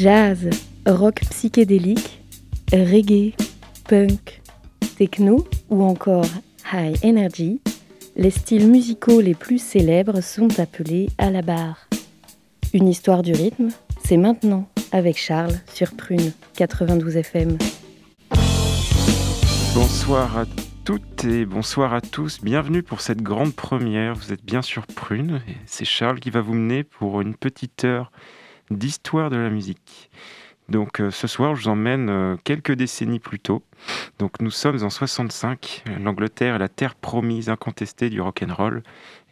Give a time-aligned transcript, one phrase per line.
[0.00, 0.48] Jazz,
[0.86, 2.22] rock psychédélique,
[2.72, 3.34] reggae,
[3.86, 4.40] punk,
[4.96, 6.24] techno ou encore
[6.72, 7.60] high energy,
[8.16, 11.86] les styles musicaux les plus célèbres sont appelés à la barre.
[12.72, 13.68] Une histoire du rythme,
[14.02, 17.58] c'est maintenant avec Charles sur Prune 92 FM.
[19.74, 20.44] Bonsoir à
[20.86, 22.40] toutes et bonsoir à tous.
[22.42, 24.14] Bienvenue pour cette grande première.
[24.14, 28.10] Vous êtes bien sur Prune c'est Charles qui va vous mener pour une petite heure
[28.70, 30.10] d'histoire de la musique.
[30.70, 33.62] Donc euh, ce soir, je vous emmène euh, quelques décennies plus tôt.
[34.18, 35.82] Donc nous sommes en 65.
[36.00, 38.82] L'Angleterre est la terre promise incontestée du rock and roll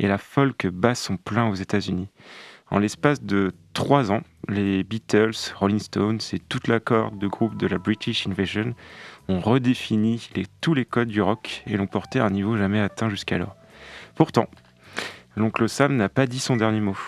[0.01, 2.09] et la folk bat son plein aux États-Unis.
[2.70, 7.56] En l'espace de trois ans, les Beatles, Rolling Stones et toute la corde de groupe
[7.56, 8.75] de la British Invasion
[9.28, 10.28] ont redéfini
[10.61, 13.56] tous les codes du rock et l'ont porté à un niveau jamais atteint jusqu'alors.
[14.16, 14.48] Pourtant,
[15.36, 16.98] l'oncle Sam n'a pas dit son dernier mot.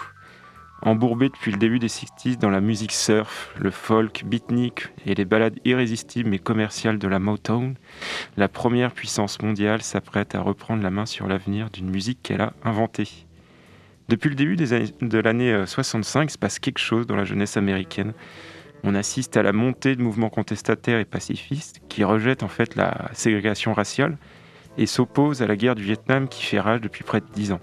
[0.82, 5.26] Embourbé depuis le début des 60s dans la musique surf, le folk, beatnik et les
[5.26, 7.74] ballades irrésistibles mais commerciales de la Motown,
[8.38, 12.54] la première puissance mondiale s'apprête à reprendre la main sur l'avenir d'une musique qu'elle a
[12.64, 13.26] inventée.
[14.08, 17.58] Depuis le début de l'année 65, euh, il se passe quelque chose dans la jeunesse
[17.58, 18.14] américaine.
[18.82, 23.10] On assiste à la montée de mouvements contestataires et pacifistes qui rejettent en fait la
[23.12, 24.16] ségrégation raciale
[24.78, 27.60] et s'opposent à la guerre du Vietnam qui fait rage depuis près de dix ans.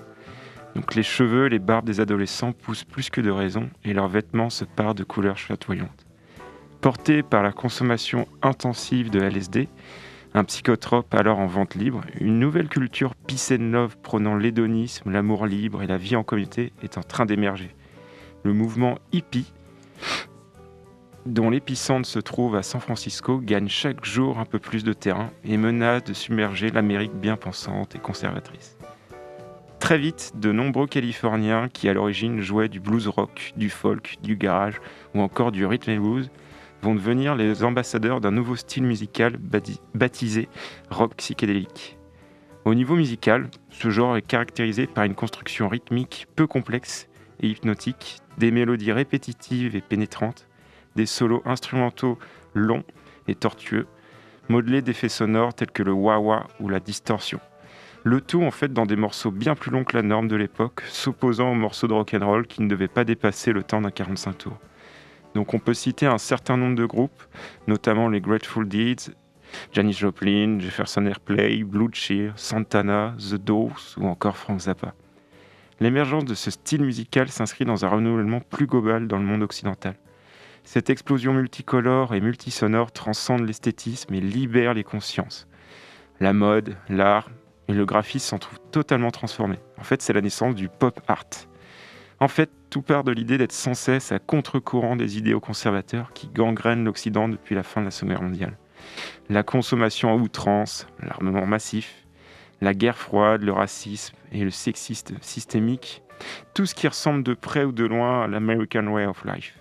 [0.78, 4.52] Donc les cheveux les barbes des adolescents poussent plus que de raison et leurs vêtements
[4.52, 6.06] se parent de couleurs chatoyantes.
[6.82, 9.70] Portés par la consommation intensive de LSD,
[10.36, 15.48] un psychotrope alors en vente libre, une nouvelle culture peace and love prônant l'hédonisme, l'amour
[15.48, 17.76] libre et la vie en communauté est en train d'émerger.
[18.44, 19.52] Le mouvement hippie,
[21.26, 25.32] dont l'épicentre se trouve à San Francisco, gagne chaque jour un peu plus de terrain
[25.44, 28.77] et menace de submerger l'Amérique bien pensante et conservatrice.
[29.88, 34.36] Très vite, de nombreux Californiens qui à l'origine jouaient du blues rock, du folk, du
[34.36, 34.82] garage
[35.16, 36.30] ou encore du rhythm and blues
[36.82, 39.38] vont devenir les ambassadeurs d'un nouveau style musical
[39.94, 40.50] baptisé
[40.90, 41.98] rock psychédélique.
[42.66, 47.08] Au niveau musical, ce genre est caractérisé par une construction rythmique peu complexe
[47.40, 50.50] et hypnotique, des mélodies répétitives et pénétrantes,
[50.98, 52.20] des solos instrumentaux
[52.54, 52.84] longs
[53.30, 53.88] et tortueux,
[54.50, 57.40] modelés d'effets sonores tels que le wah-wah ou la distorsion.
[58.08, 60.82] Le tout en fait dans des morceaux bien plus longs que la norme de l'époque,
[60.88, 64.58] s'opposant aux morceaux de rock'n'roll qui ne devaient pas dépasser le temps d'un 45 tours.
[65.36, 67.22] Donc on peut citer un certain nombre de groupes,
[67.68, 69.12] notamment les Grateful Deeds,
[69.74, 74.94] Janis Joplin, Jefferson Airplay, Blue Cheer, Santana, The Doors ou encore Frank Zappa.
[75.82, 79.96] L'émergence de ce style musical s'inscrit dans un renouvellement plus global dans le monde occidental.
[80.64, 85.46] Cette explosion multicolore et multisonore transcende l'esthétisme et libère les consciences.
[86.22, 87.30] La mode, l'art,
[87.68, 89.58] et le graphisme s'en trouve totalement transformé.
[89.78, 91.26] En fait, c'est la naissance du pop art.
[92.20, 96.28] En fait, tout part de l'idée d'être sans cesse à contre-courant des idéaux conservateurs qui
[96.28, 98.58] gangrènent l'Occident depuis la fin de la Seconde Guerre mondiale.
[99.30, 102.08] La consommation à outrance, l'armement massif,
[102.62, 106.02] la guerre froide, le racisme et le sexisme systémique,
[106.54, 109.60] tout ce qui ressemble de près ou de loin à l'American Way of Life.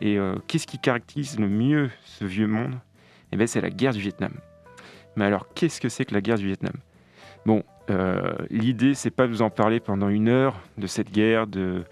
[0.00, 2.78] Et euh, qu'est-ce qui caractérise le mieux ce vieux monde?
[3.32, 4.32] Eh bien, c'est la guerre du Vietnam.
[5.16, 6.74] Mais alors, qu'est-ce que c'est que la guerre du Vietnam?
[7.46, 11.46] Bon, euh, l'idée, c'est pas de vous en parler pendant une heure de cette guerre,
[11.46, 11.84] de...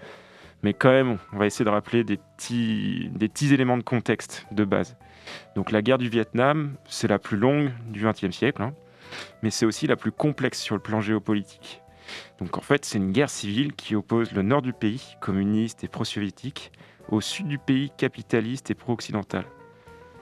[0.63, 3.11] mais quand même, on va essayer de rappeler des petits,
[3.53, 4.97] éléments de contexte de base.
[5.55, 8.73] Donc la guerre du Vietnam, c'est la plus longue du XXe siècle, hein,
[9.43, 11.83] mais c'est aussi la plus complexe sur le plan géopolitique.
[12.39, 15.89] Donc en fait, c'est une guerre civile qui oppose le nord du pays, communiste et
[15.89, 16.73] pro-soviétique,
[17.09, 19.45] au sud du pays, capitaliste et pro-occidental.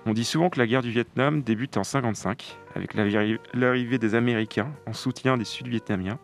[0.07, 4.73] On dit souvent que la guerre du Vietnam débute en 1955, avec l'arrivée des Américains
[4.87, 6.19] en soutien des Sud-Vietnamiens,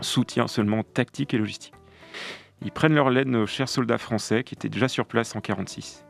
[0.00, 1.74] soutien seulement tactique et logistique.
[2.62, 6.06] Ils prennent leur de nos chers soldats français qui étaient déjà sur place en 1946.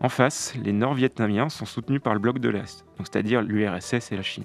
[0.00, 4.22] En face, les Nord-Vietnamiens sont soutenus par le bloc de l'Est, c'est-à-dire l'URSS et la
[4.22, 4.44] Chine.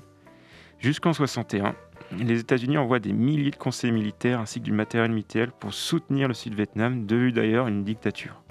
[0.80, 1.76] Jusqu'en 1961,
[2.18, 6.30] les États-Unis envoient des milliers de conseillers militaires ainsi que du matériel militaire pour soutenir
[6.30, 8.42] le Sud-Vietnam, devenu d'ailleurs une dictature.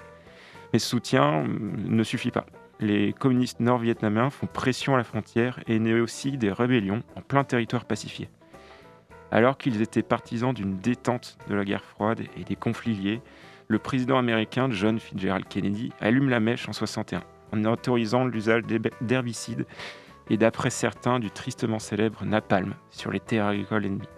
[0.74, 2.44] Mais ce soutien ne suffit pas
[2.80, 7.44] les communistes nord-vietnamiens font pression à la frontière et naissent aussi des rébellions en plein
[7.44, 8.28] territoire pacifié.
[9.30, 13.20] Alors qu'ils étaient partisans d'une détente de la guerre froide et des conflits liés,
[13.66, 17.22] le président américain John Fitzgerald Kennedy allume la mèche en 61
[17.52, 18.62] en autorisant l'usage
[19.00, 19.66] d'herbicides
[20.30, 24.08] et d'après certains du tristement célèbre napalm sur les terres agricoles ennemies.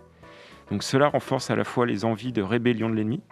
[0.71, 3.23] Donc cela renforce à la fois les envies de rébellion de l'ennemi,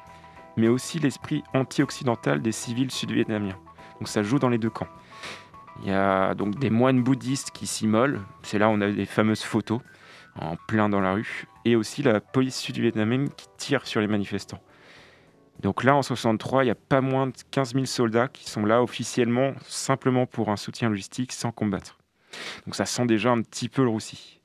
[0.56, 3.58] mais aussi l'esprit anti-occidental des civils sud-vietnamiens.
[4.00, 4.88] Donc ça joue dans les deux camps.
[5.82, 8.20] Il y a donc des moines bouddhistes qui s'immolent.
[8.42, 9.80] C'est là où on a des fameuses photos
[10.40, 11.46] en plein dans la rue.
[11.64, 14.60] Et aussi la police sud-vietnamienne qui tire sur les manifestants.
[15.60, 18.64] Donc là, en 63, il n'y a pas moins de 15 000 soldats qui sont
[18.64, 21.98] là officiellement, simplement pour un soutien logistique, sans combattre.
[22.64, 24.40] Donc ça sent déjà un petit peu le roussi.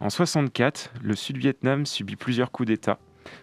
[0.00, 2.98] En 64, le Sud-Vietnam subit plusieurs coups d'État.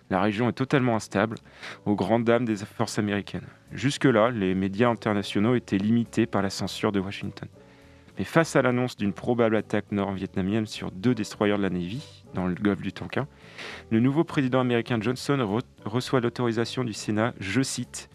[0.09, 1.37] La région est totalement instable,
[1.85, 3.47] aux grandes dames des forces américaines.
[3.75, 7.49] Jusque-là, les médias internationaux étaient limités par la censure de Washington.
[8.17, 12.47] Mais face à l'annonce d'une probable attaque nord-vietnamienne sur deux destroyers de la Navy dans
[12.47, 13.27] le golfe du Tonkin,
[13.91, 18.09] le nouveau président américain Johnson reçoit l'autorisation du Sénat, je cite,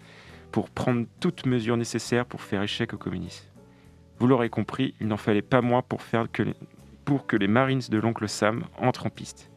[0.50, 3.52] pour prendre toutes mesures nécessaires pour faire échec aux communistes.
[4.18, 6.00] Vous l'aurez compris, il n'en fallait pas moins pour,
[7.26, 9.50] que les Marines de l'oncle Sam entrent en piste.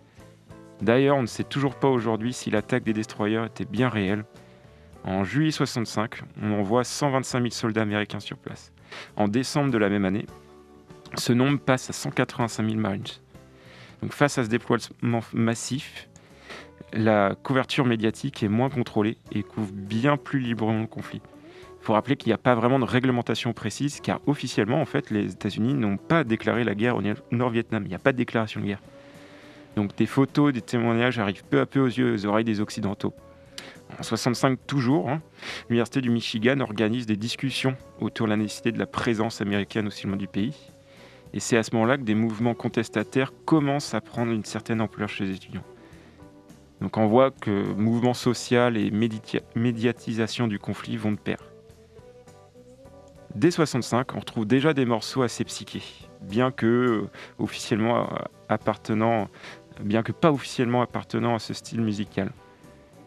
[0.82, 4.26] D'ailleurs, on ne sait toujours pas aujourd'hui si l'attaque des destroyers était bien réelle.
[5.04, 8.72] En juillet 65, on envoie 125 000 soldats américains sur place.
[9.16, 10.26] En décembre de la même année,
[11.16, 13.04] ce nombre passe à 185 000 Marines.
[14.02, 16.08] Donc face à ce déploiement massif,
[16.94, 21.22] la couverture médiatique est moins contrôlée et couvre bien plus librement le conflit.
[21.82, 25.10] Il faut rappeler qu'il n'y a pas vraiment de réglementation précise, car officiellement, en fait,
[25.10, 27.02] les États-Unis n'ont pas déclaré la guerre au
[27.32, 27.84] Nord-Vietnam.
[27.86, 28.82] Il n'y a pas de déclaration de guerre.
[29.76, 33.14] Donc des photos, des témoignages arrivent peu à peu aux yeux aux oreilles des Occidentaux.
[34.00, 35.22] En 65 toujours, hein,
[35.70, 39.92] l'Université du Michigan organise des discussions autour de la nécessité de la présence américaine au
[39.92, 40.56] cinéma du pays.
[41.34, 45.10] Et c'est à ce moment-là que des mouvements contestataires commencent à prendre une certaine ampleur
[45.10, 45.64] chez les étudiants.
[46.82, 48.92] Donc on voit que mouvement social et
[49.56, 51.38] médiatisation du conflit vont de pair.
[53.36, 55.82] Dès 65, on retrouve déjà des morceaux assez psychés,
[56.22, 58.08] bien que euh, officiellement
[58.48, 59.28] appartenant,
[59.82, 62.32] bien que pas officiellement appartenant à ce style musical.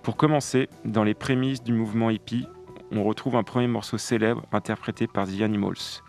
[0.06, 2.46] Pour commencer, dans les prémices du mouvement hippie,
[2.92, 6.04] on retrouve un premier morceau célèbre interprété par The Animals,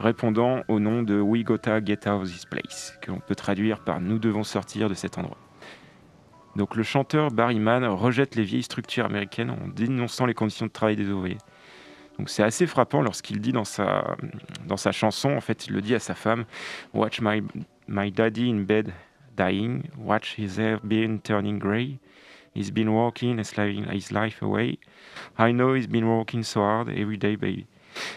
[0.00, 3.84] répondant au nom de We Gotta Get Out of This Place, que l'on peut traduire
[3.84, 5.36] par Nous devons sortir de cet endroit.
[6.56, 10.72] Donc le chanteur Barry Mann rejette les vieilles structures américaines en dénonçant les conditions de
[10.72, 11.38] travail des ouvriers.
[12.18, 14.16] Donc c'est assez frappant lorsqu'il dit dans sa,
[14.66, 16.46] dans sa chanson, en fait il le dit à sa femme,
[16.94, 17.44] Watch my,
[17.86, 18.92] my daddy in bed
[19.36, 22.00] dying, watch his hair being turning grey.
[22.56, 24.78] He's been working and slaving his life away.
[25.38, 27.66] I know he's been working so hard every day, baby.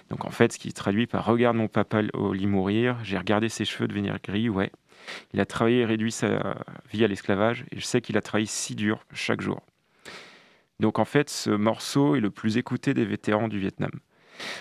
[0.09, 3.49] Donc en fait, ce qui traduit par Regarde mon papa au lit mourir, j'ai regardé
[3.49, 4.71] ses cheveux devenir gris, ouais.
[5.33, 6.57] Il a travaillé et réduit sa
[6.91, 9.61] vie à l'esclavage, et je sais qu'il a travaillé si dur chaque jour.
[10.79, 13.91] Donc en fait, ce morceau est le plus écouté des vétérans du Vietnam,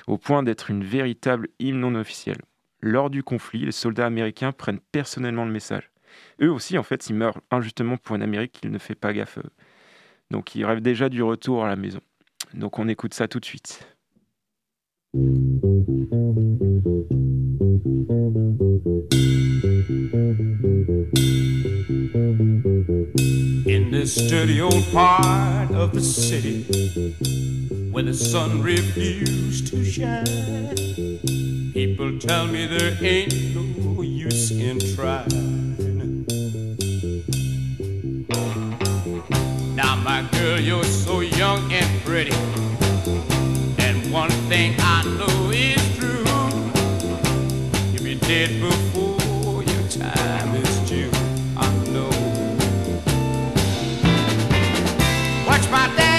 [0.07, 2.41] au point d'être une véritable hymne non officielle.
[2.81, 5.91] Lors du conflit, les soldats américains prennent personnellement le message.
[6.41, 9.39] Eux aussi, en fait, ils meurent injustement pour une Amérique qui ne fait pas gaffe.
[10.31, 12.01] Donc ils rêvent déjà du retour à la maison.
[12.55, 13.87] Donc on écoute ça tout de suite.
[23.67, 26.65] In this dirty old part of the city
[27.91, 30.25] where the sun refused to shine,
[31.73, 35.88] people tell me there ain't no use in trying.
[40.09, 42.33] My girl, you're so young and pretty
[43.79, 46.25] And one thing I know is true.
[47.93, 51.11] You'll be dead before your time is due.
[51.59, 52.09] I know.
[55.47, 56.18] Watch my dad.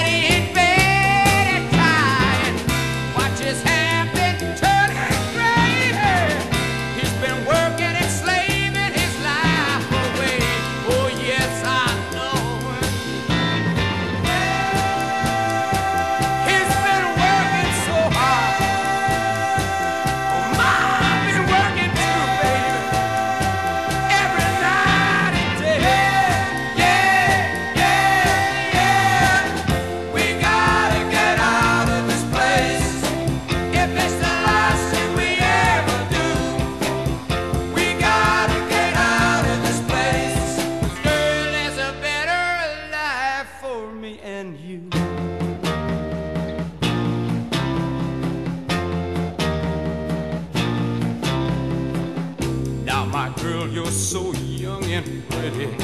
[53.90, 55.74] was so young and pretty.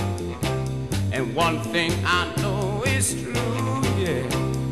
[1.10, 3.32] And one thing I know is true,
[3.98, 4.22] yeah,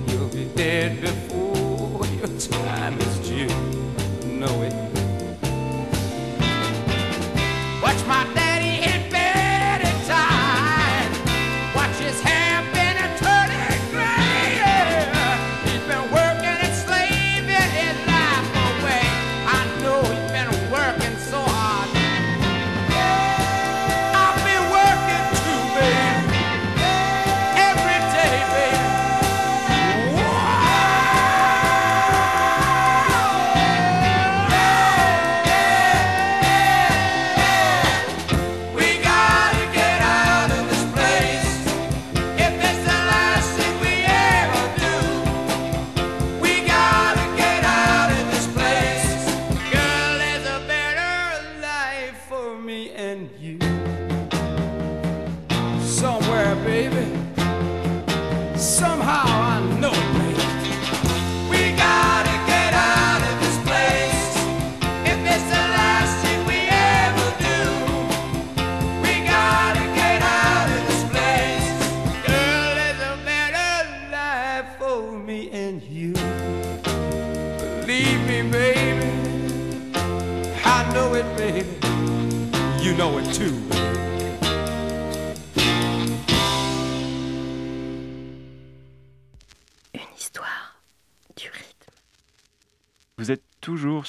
[0.07, 3.74] you'll be dead before your time is due.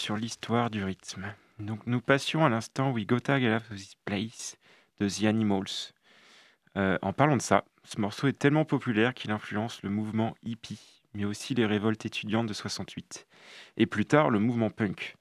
[0.06, 1.34] Sur l'histoire du rythme.
[1.58, 4.56] Donc nous passions à l'instant We Gotta Get Out of This Place
[5.00, 5.94] de The Animals.
[6.78, 11.02] Euh, en parlant de ça, ce morceau est tellement populaire qu'il influence le mouvement hippie,
[11.16, 13.26] mais aussi les révoltes étudiantes de 68,
[13.78, 15.16] et plus tard le mouvement punk.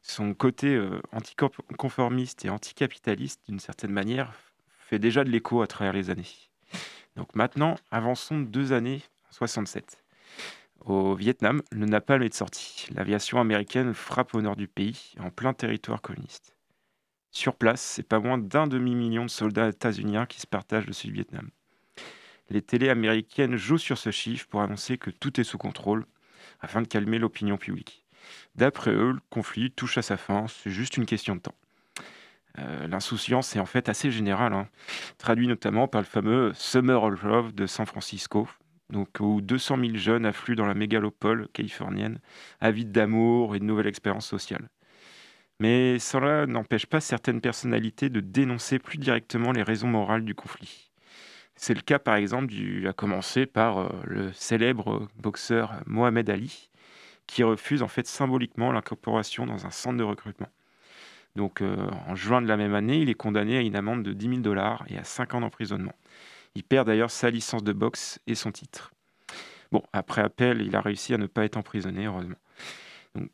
[0.00, 4.32] Son côté euh, anticonformiste et anticapitaliste, d'une certaine manière,
[4.78, 6.30] fait déjà de l'écho à travers les années.
[7.16, 9.99] Donc maintenant, avançons de deux années, 67.
[10.84, 12.88] Au Vietnam, le napalm est sorti.
[12.94, 16.56] L'aviation américaine frappe au nord du pays, en plein territoire communiste.
[17.32, 21.50] Sur place, c'est pas moins d'un demi-million de soldats états-uniens qui se partagent le Sud-Vietnam.
[22.48, 26.06] Les télés américaines jouent sur ce chiffre pour annoncer que tout est sous contrôle,
[26.60, 28.06] afin de calmer l'opinion publique.
[28.54, 31.54] D'après eux, le conflit touche à sa fin, c'est juste une question de temps.
[32.58, 34.68] Euh, l'insouciance est en fait assez générale, hein.
[35.18, 38.48] traduit notamment par le fameux Summer of Love de San Francisco,
[38.90, 42.18] donc, où 200 000 jeunes affluent dans la mégalopole californienne,
[42.60, 44.68] avides d'amour et de nouvelles expériences sociales.
[45.60, 50.90] Mais cela n'empêche pas certaines personnalités de dénoncer plus directement les raisons morales du conflit.
[51.54, 52.54] C'est le cas par exemple
[52.86, 56.70] à commencer par euh, le célèbre boxeur Mohamed Ali,
[57.26, 60.48] qui refuse en fait symboliquement l'incorporation dans un centre de recrutement.
[61.36, 61.76] Donc euh,
[62.08, 64.40] en juin de la même année, il est condamné à une amende de 10 000
[64.40, 65.92] dollars et à 5 ans d'emprisonnement.
[66.54, 68.92] Il perd d'ailleurs sa licence de boxe et son titre.
[69.70, 72.36] Bon, après appel, il a réussi à ne pas être emprisonné, heureusement.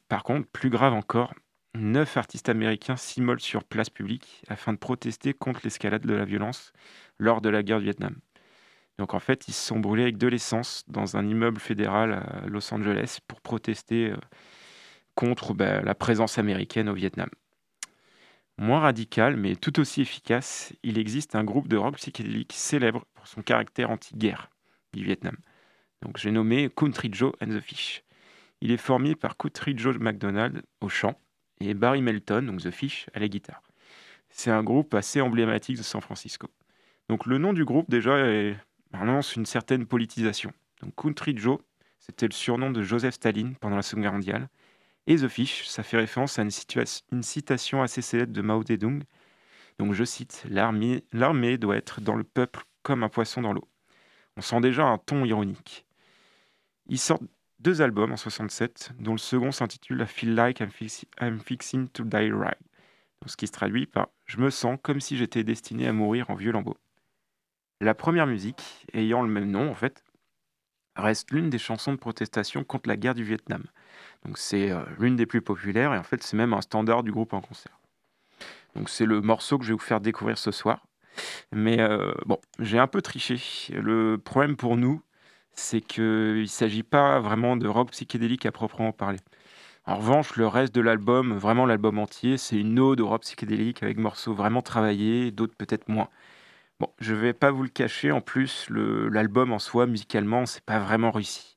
[0.08, 1.34] par contre, plus grave encore,
[1.74, 6.72] neuf artistes américains s'immolent sur place publique afin de protester contre l'escalade de la violence
[7.18, 8.16] lors de la guerre du Vietnam.
[8.98, 12.46] Donc en fait, ils se sont brûlés avec de l'essence dans un immeuble fédéral à
[12.46, 14.16] Los Angeles pour protester euh,
[15.14, 17.28] contre bah, la présence américaine au Vietnam.
[18.58, 23.26] Moins radical, mais tout aussi efficace, il existe un groupe de rock psychédélique célèbre pour
[23.26, 24.50] son caractère anti-guerre
[24.94, 25.36] du Vietnam.
[26.00, 28.02] Donc j'ai nommé Country Joe and the Fish.
[28.62, 31.20] Il est formé par Country Joe McDonald au chant
[31.60, 33.62] et Barry Melton, donc The Fish, à la guitare.
[34.30, 36.48] C'est un groupe assez emblématique de San Francisco.
[37.08, 38.16] Donc le nom du groupe déjà
[38.92, 40.52] annonce une certaine politisation.
[40.96, 41.58] Country Joe,
[41.98, 44.48] c'était le surnom de Joseph Staline pendant la Seconde Guerre mondiale.
[45.06, 49.04] Et The Fish, ça fait référence à une, citation assez célèbre de Mao Zedong.
[49.78, 53.68] Donc je cite L'armée doit être dans le peuple comme un poisson dans l'eau.
[54.36, 55.86] On sent déjà un ton ironique.
[56.88, 57.22] Ils sortent
[57.60, 60.60] deux albums en 67, dont le second s'intitule I Feel Like
[61.20, 62.58] I'm, Fixing to Die Right.
[63.26, 66.34] ce qui se traduit par Je me sens comme si j'étais destiné à mourir en
[66.34, 66.76] vieux lambeau.
[67.80, 70.04] La première musique, ayant le même nom en fait,
[70.96, 73.64] reste l'une des chansons de protestation contre la guerre du Vietnam.
[74.24, 77.12] Donc c'est euh, l'une des plus populaires et en fait c'est même un standard du
[77.12, 77.78] groupe en concert.
[78.74, 80.86] Donc c'est le morceau que je vais vous faire découvrir ce soir.
[81.52, 83.40] Mais euh, bon, j'ai un peu triché.
[83.72, 85.02] Le problème pour nous,
[85.52, 89.18] c'est qu'il ne s'agit pas vraiment de rock psychédélique à proprement parler.
[89.86, 93.82] En revanche, le reste de l'album, vraiment l'album entier, c'est une ode au rock psychédélique
[93.82, 96.08] avec morceaux vraiment travaillés, d'autres peut-être moins.
[96.80, 100.78] Bon, je vais pas vous le cacher, en plus, l'album en soi, musicalement, c'est pas
[100.80, 101.55] vraiment réussi.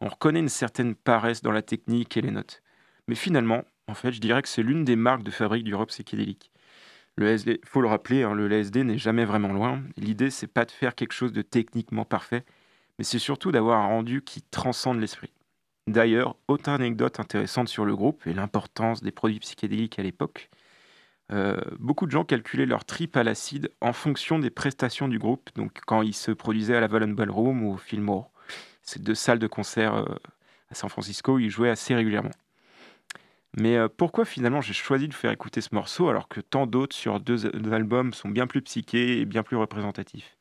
[0.00, 2.62] On reconnaît une certaine paresse dans la technique et les notes.
[3.08, 5.88] Mais finalement, en fait, je dirais que c'est l'une des marques de fabrique du rock
[5.88, 6.50] psychédélique.
[7.16, 9.82] Le LSD, faut le rappeler, hein, le LSD n'est jamais vraiment loin.
[9.96, 12.44] L'idée, c'est pas de faire quelque chose de techniquement parfait,
[12.98, 15.32] mais c'est surtout d'avoir un rendu qui transcende l'esprit.
[15.86, 20.50] D'ailleurs, autre anecdote intéressante sur le groupe et l'importance des produits psychédéliques à l'époque,
[21.32, 25.50] euh, beaucoup de gens calculaient leur trip à l'acide en fonction des prestations du groupe,
[25.54, 28.30] donc quand ils se produisaient à la Vallon Ballroom ou au Fillmore.
[28.82, 30.04] C'est deux salles de concert euh,
[30.70, 32.30] à San Francisco où ils jouaient assez régulièrement.
[33.56, 36.94] Mais euh, pourquoi finalement j'ai choisi de faire écouter ce morceau alors que tant d'autres
[36.94, 40.36] sur deux, albums sont bien plus psychés et bien plus représentatifs?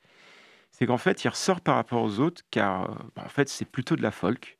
[0.72, 3.96] C'est qu'en fait il ressort par rapport aux autres car bah, en fait c'est plutôt
[3.96, 4.58] de la folk.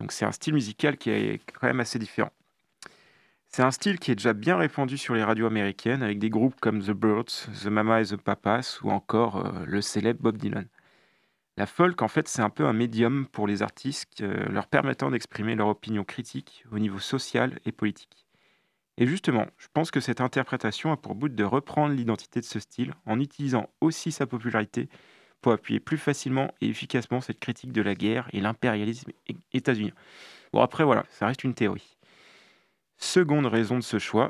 [0.00, 2.32] Donc c'est un style musical qui est quand même assez différent.
[3.56, 6.58] C'est un style qui est déjà bien répandu sur les radios américaines avec des groupes
[6.60, 10.66] comme The Birds, The Mama et The Papas ou encore euh, le célèbre Bob Dylan.
[11.56, 15.10] La folk, en fait, c'est un peu un médium pour les artistes euh, leur permettant
[15.10, 18.26] d'exprimer leur opinion critique au niveau social et politique.
[18.96, 22.58] Et justement, je pense que cette interprétation a pour but de reprendre l'identité de ce
[22.58, 24.88] style en utilisant aussi sa popularité
[25.40, 29.12] pour appuyer plus facilement et efficacement cette critique de la guerre et l'impérialisme
[29.52, 29.92] états-unien.
[30.52, 31.98] Bon, après, voilà, ça reste une théorie.
[32.96, 34.28] Seconde raison de ce choix,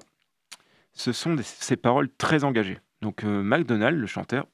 [0.92, 2.80] ce sont ces paroles très engagées.
[3.02, 4.46] Donc, euh, McDonald, le chanteur,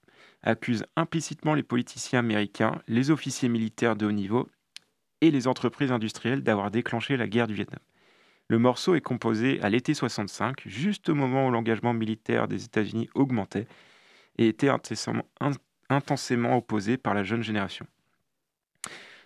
[0.42, 4.48] accuse implicitement les politiciens américains, les officiers militaires de haut niveau
[5.20, 7.80] et les entreprises industrielles d'avoir déclenché la guerre du Vietnam.
[8.48, 13.08] Le morceau est composé à l'été 65, juste au moment où l'engagement militaire des États-Unis
[13.14, 13.66] augmentait
[14.38, 17.86] et était intensément opposé par la jeune génération.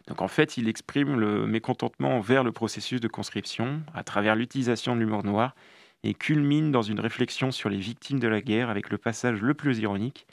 [0.09, 4.95] Donc en fait, il exprime le mécontentement envers le processus de conscription à travers l'utilisation
[4.95, 5.55] de l'humour noir
[6.03, 9.55] et culmine dans une réflexion sur les victimes de la guerre avec le passage le
[9.55, 10.27] plus ironique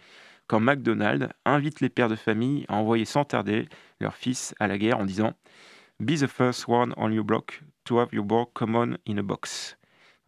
[0.48, 3.68] quand McDonald invite les pères de famille à envoyer sans tarder
[4.00, 5.34] leur fils à la guerre en disant
[6.00, 9.78] Be the first one on your block to have your ball common in a box.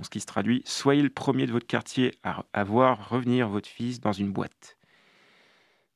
[0.02, 4.00] ce qui se traduit Soyez le premier de votre quartier à, voir revenir votre fils
[4.00, 4.78] dans une boîte.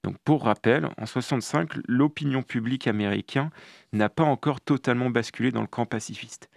[0.03, 3.50] Donc pour rappel, en 65, l'opinion publique américaine
[3.93, 6.50] n'a pas encore totalement basculé dans le camp pacifiste.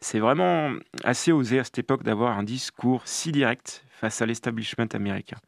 [0.00, 0.72] C'est vraiment
[1.02, 5.38] assez osé à cette époque d'avoir un discours si direct face à l'establishment américain.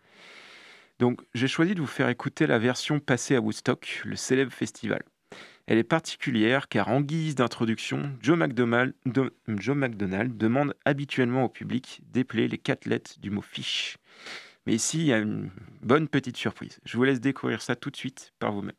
[1.00, 5.02] Donc j'ai choisi de vous faire écouter la version passée à Woodstock, le célèbre festival.
[5.66, 8.92] Elle est particulière car en guise d'introduction, Joe McDonald,
[10.36, 13.96] demande habituellement au public d'épeler les quatre lettres du mot fiche.
[14.66, 16.78] Mais ici, il y a une bonne petite surprise.
[16.84, 18.76] Je vous laisse découvrir ça tout de suite par vous-même.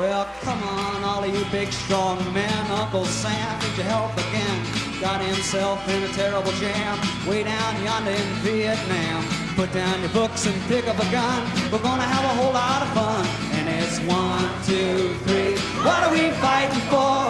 [0.00, 2.70] Well, come on, all of you big strong men.
[2.70, 4.58] Uncle Sam needs your help again.
[4.98, 6.96] Got himself in a terrible jam
[7.28, 9.22] way down yonder in Vietnam.
[9.56, 11.44] Put down your books and pick up a gun.
[11.70, 13.26] We're gonna have a whole lot of fun.
[13.60, 15.60] And it's one, two, three.
[15.84, 17.28] What are we fighting for?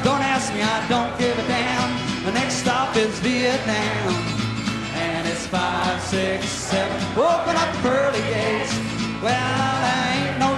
[0.00, 2.24] Don't ask me, I don't give a damn.
[2.24, 4.14] The next stop is Vietnam.
[5.04, 6.96] And it's five, six, seven.
[7.12, 8.72] Open up the pearly gates.
[9.20, 10.55] Well, there ain't no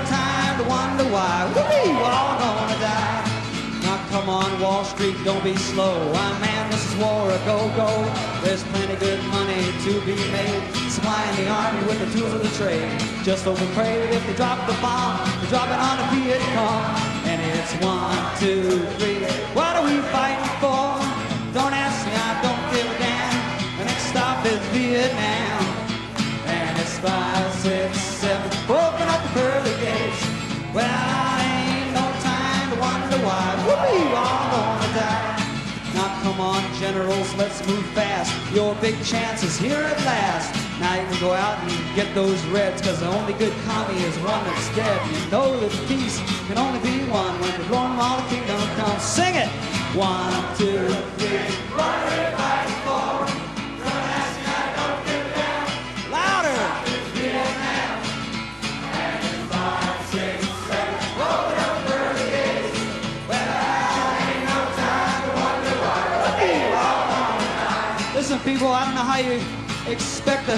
[1.11, 3.29] why we all gonna die.
[3.83, 6.13] Now come on, Wall Street, don't be slow.
[6.13, 7.89] I man, this is war a go-go.
[8.43, 10.63] There's plenty good money to be made.
[10.91, 12.91] Supplying the army with the tools of the trade.
[13.25, 16.85] Just pray that if they drop the bomb, they drop it on the Viet Cong.
[17.31, 19.25] And it's one, two, three.
[19.57, 21.01] What are we fighting for?
[21.57, 23.79] Don't ask me, I don't give a damn.
[23.79, 25.65] The next stop is Vietnam.
[26.45, 27.98] And it's five, six,
[36.93, 38.33] generals, let's move fast.
[38.55, 40.55] Your big chance is here at last.
[40.81, 44.17] Now you can go out and get those reds, cause the only good commie is
[44.21, 44.99] one that's dead.
[45.13, 49.03] You know that peace can only be one when the all the kingdom comes.
[49.03, 49.49] Sing it!
[49.95, 52.28] One, two, three, what
[68.49, 69.37] people, I don't know how you
[69.93, 70.57] expect to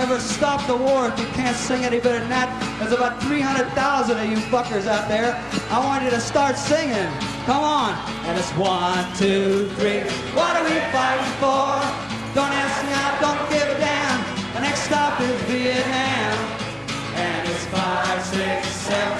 [0.00, 2.48] ever stop the war if you can't sing any better than that.
[2.80, 5.36] There's about 300,000 of you fuckers out there.
[5.68, 7.10] I want you to start singing.
[7.44, 7.92] Come on.
[8.24, 10.00] And it's one, two, three.
[10.32, 11.76] What are we fighting for?
[12.32, 14.18] Don't ask me, I don't give a damn.
[14.54, 16.36] The next stop is Vietnam.
[17.20, 19.15] And it's five, six, seven.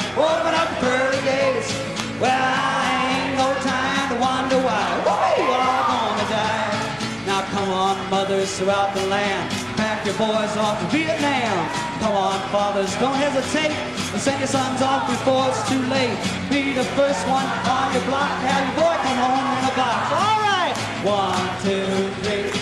[8.28, 11.70] Mothers throughout the land, pack your boys off to Vietnam.
[12.00, 16.18] Come on, fathers, don't hesitate and send your sons off before it's too late.
[16.50, 20.10] Be the first one on your block, have your boy come home in a box.
[20.10, 20.74] All right,
[21.06, 21.86] one, two,
[22.24, 22.55] three.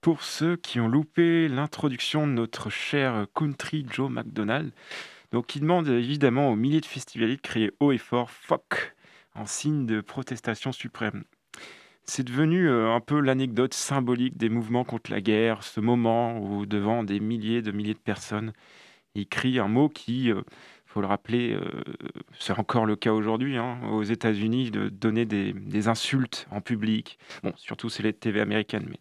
[0.00, 4.72] Pour ceux qui ont loupé l'introduction de notre cher country Joe McDonald,
[5.30, 8.94] donc il demande évidemment aux milliers de festivaliers de crier haut et fort fuck
[9.34, 11.24] en signe de protestation suprême.
[12.04, 16.64] C'est devenu euh, un peu l'anecdote symbolique des mouvements contre la guerre, ce moment où
[16.64, 18.54] devant des milliers de milliers de personnes,
[19.14, 20.40] il crie un mot qui euh,
[20.86, 21.62] faut le rappeler, euh,
[22.38, 27.18] c'est encore le cas aujourd'hui hein, aux États-Unis de donner des, insultes en public.
[27.42, 28.98] Bon, surtout c'est les TV américaines, mais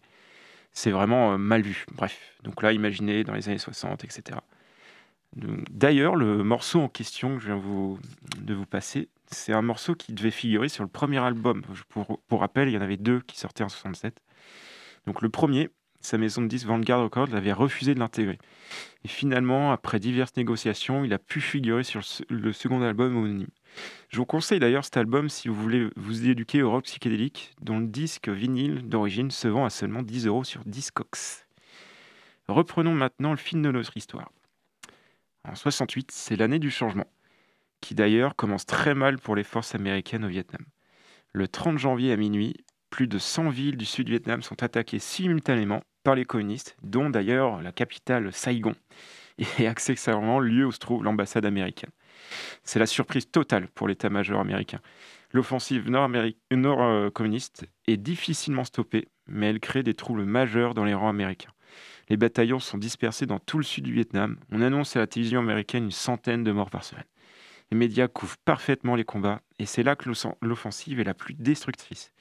[0.71, 1.85] c'est vraiment euh, mal vu.
[1.93, 4.39] Bref, donc là, imaginez dans les années 60, etc.
[5.35, 7.61] D'ailleurs, le morceau en question que je viens
[8.37, 11.61] de vous passer, c'est un morceau qui devait figurer sur le premier album.
[11.89, 14.19] Pour, pour rappel, il y en avait deux qui sortaient en 67.
[15.05, 15.69] Donc le premier,
[16.01, 18.37] sa maison de disques Vanguard Records avait refusé de l'intégrer.
[19.03, 23.49] Et finalement, après diverses négociations, il a pu figurer sur le second album homonyme.
[24.09, 27.79] Je vous conseille d'ailleurs cet album si vous voulez vous éduquer au rock psychédélique, dont
[27.79, 31.45] le disque vinyle d'origine se vend à seulement 10 euros sur Discogs.
[32.47, 34.31] Reprenons maintenant le fil de notre histoire.
[35.47, 37.07] En 68, c'est l'année du changement,
[37.81, 40.65] qui d'ailleurs commence très mal pour les forces américaines au Vietnam.
[41.31, 42.55] Le 30 janvier à minuit,
[42.89, 47.61] plus de 100 villes du sud Vietnam sont attaquées simultanément par les communistes, dont d'ailleurs
[47.61, 48.75] la capitale Saigon,
[49.59, 51.91] et accessoirement lieu où se trouve l'ambassade américaine.
[52.63, 54.79] C'est la surprise totale pour l'état-major américain.
[55.31, 61.51] L'offensive nord-communiste est difficilement stoppée, mais elle crée des troubles majeurs dans les rangs américains.
[62.09, 64.37] Les bataillons sont dispersés dans tout le sud du Vietnam.
[64.51, 67.05] On annonce à la télévision américaine une centaine de morts par semaine.
[67.71, 70.09] Les médias couvrent parfaitement les combats et c'est là que
[70.41, 72.13] l'offensive est la plus destructrice.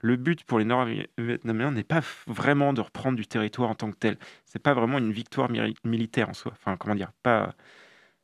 [0.00, 3.96] Le but pour les Nord-Vietnamiens n'est pas vraiment de reprendre du territoire en tant que
[3.96, 4.18] tel.
[4.44, 5.48] C'est pas vraiment une victoire
[5.84, 6.52] militaire en soi.
[6.52, 7.12] Enfin, comment dire?
[7.22, 7.54] Pas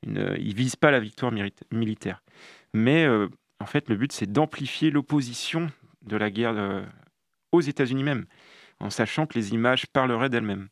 [0.06, 0.36] une...
[0.38, 1.32] Ils visent pas la victoire
[1.72, 2.22] militaire.
[2.74, 3.28] Mais euh,
[3.58, 5.70] en fait, le but c'est d'amplifier l'opposition
[6.02, 6.84] de la guerre euh,
[7.52, 8.26] aux États-Unis même,
[8.80, 10.68] en sachant que les images parleraient d'elles-mêmes.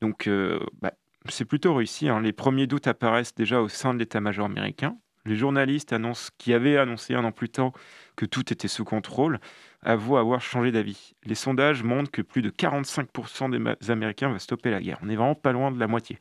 [0.00, 0.92] Donc, euh, bah,
[1.28, 2.08] c'est plutôt réussi.
[2.08, 2.20] Hein.
[2.20, 4.98] Les premiers doutes apparaissent déjà au sein de l'état-major américain.
[5.26, 5.94] Les journalistes
[6.38, 7.72] qui avaient annoncé un an plus tôt
[8.16, 9.38] que tout était sous contrôle,
[9.82, 11.14] avouent avoir changé d'avis.
[11.24, 14.98] Les sondages montrent que plus de 45% des Américains vont stopper la guerre.
[15.02, 16.18] On n'est vraiment pas loin de la moitié.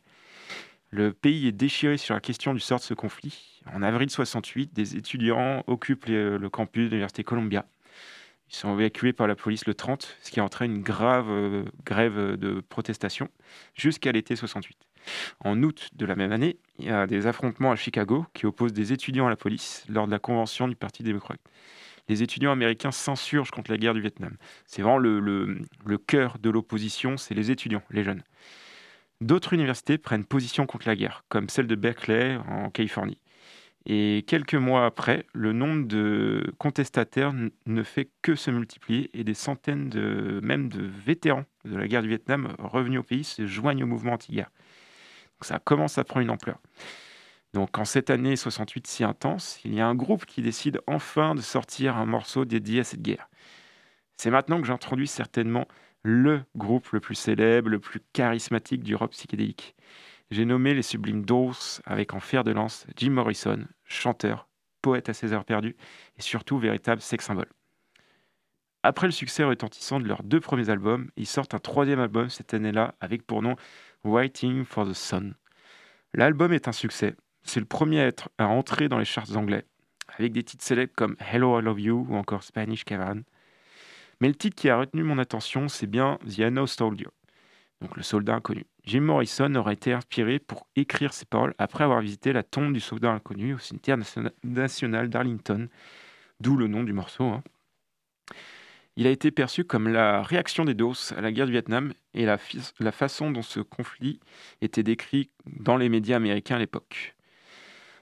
[0.92, 3.62] Le pays est déchiré sur la question du sort de ce conflit.
[3.74, 7.66] En avril 68, des étudiants occupent le campus de l'Université Columbia.
[8.50, 12.36] Ils sont évacués par la police le 30, ce qui entraîne une grave euh, grève
[12.36, 13.30] de protestation
[13.76, 14.89] jusqu'à l'été 68.
[15.44, 18.74] En août de la même année, il y a des affrontements à Chicago qui opposent
[18.74, 21.40] des étudiants à la police lors de la convention du Parti démocrate.
[22.10, 24.36] Les étudiants américains s'insurgent contre la guerre du Vietnam.
[24.66, 28.24] C'est vraiment le, cœur de l'opposition, c'est les étudiants, les jeunes.
[29.22, 33.20] D'autres universités prennent position contre la guerre, comme celle de Berkeley en Californie.
[33.86, 37.34] Et quelques mois après, le nombre de contestataires
[37.66, 42.02] ne fait que se multiplier et des centaines de, même de vétérans de la guerre
[42.02, 44.52] du Vietnam revenus au pays se joignent au mouvement anti-guerre
[45.46, 46.60] ça commence à prendre une ampleur.
[47.54, 51.34] Donc en cette année 68 si intense, il y a un groupe qui décide enfin
[51.34, 53.30] de sortir un morceau dédié à cette guerre.
[54.18, 55.68] C'est maintenant que j'introduis certainement
[56.04, 59.76] le groupe le plus célèbre, le plus charismatique du rock psychédélique.
[60.32, 64.48] J'ai nommé les sublimes Doors avec en fer de lance Jim Morrison, chanteur,
[64.82, 65.76] poète à ses heures perdues
[66.18, 67.50] et surtout véritable sex symbole.
[68.84, 72.54] Après le succès retentissant de leurs deux premiers albums, ils sortent un troisième album cette
[72.54, 73.56] année-là avec pour nom
[74.06, 75.36] Waiting for the Sun.
[76.14, 77.16] L'album est un succès.
[77.44, 79.66] C'est le premier à, être, à entrer dans les charts anglais,
[80.18, 83.24] avec des titres célèbres comme Hello I Love You ou encore Spanish Caravan.
[84.22, 87.08] Mais le titre qui a retenu mon attention, c'est bien The Unknown Soldier,
[87.82, 88.66] donc le soldat inconnu.
[88.86, 92.80] Jim Morrison aurait été inspiré pour écrire ses paroles après avoir visité la tombe du
[92.80, 93.98] soldat inconnu au cimetière
[94.44, 95.68] national d'Arlington,
[96.40, 97.26] d'où le nom du morceau.
[97.26, 97.44] Hein.
[99.00, 102.26] Il a été perçu comme la réaction des DOS à la guerre du Vietnam et
[102.26, 102.38] la,
[102.92, 104.20] façon dont ce conflit
[104.60, 107.16] était décrit dans les médias américains à l'époque.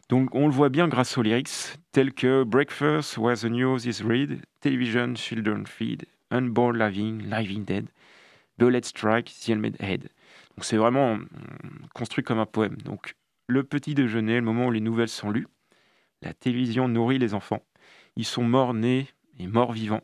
[0.10, 4.02] Donc on le voit bien grâce aux lyrics tels que Breakfast Where the News is
[4.04, 7.86] Read, Television Children Feed, Unborn Living, Living Dead,
[8.58, 10.10] Bullet Strike, The Helmet Head.
[10.56, 11.20] Donc c'est vraiment
[11.94, 12.78] construit comme un poème.
[12.78, 13.14] Donc
[13.46, 15.48] le petit déjeuner, le moment où les nouvelles sont lues,
[16.24, 17.64] la télévision nourrit les enfants.
[18.16, 19.06] Ils sont morts nés
[19.38, 20.02] et morts vivants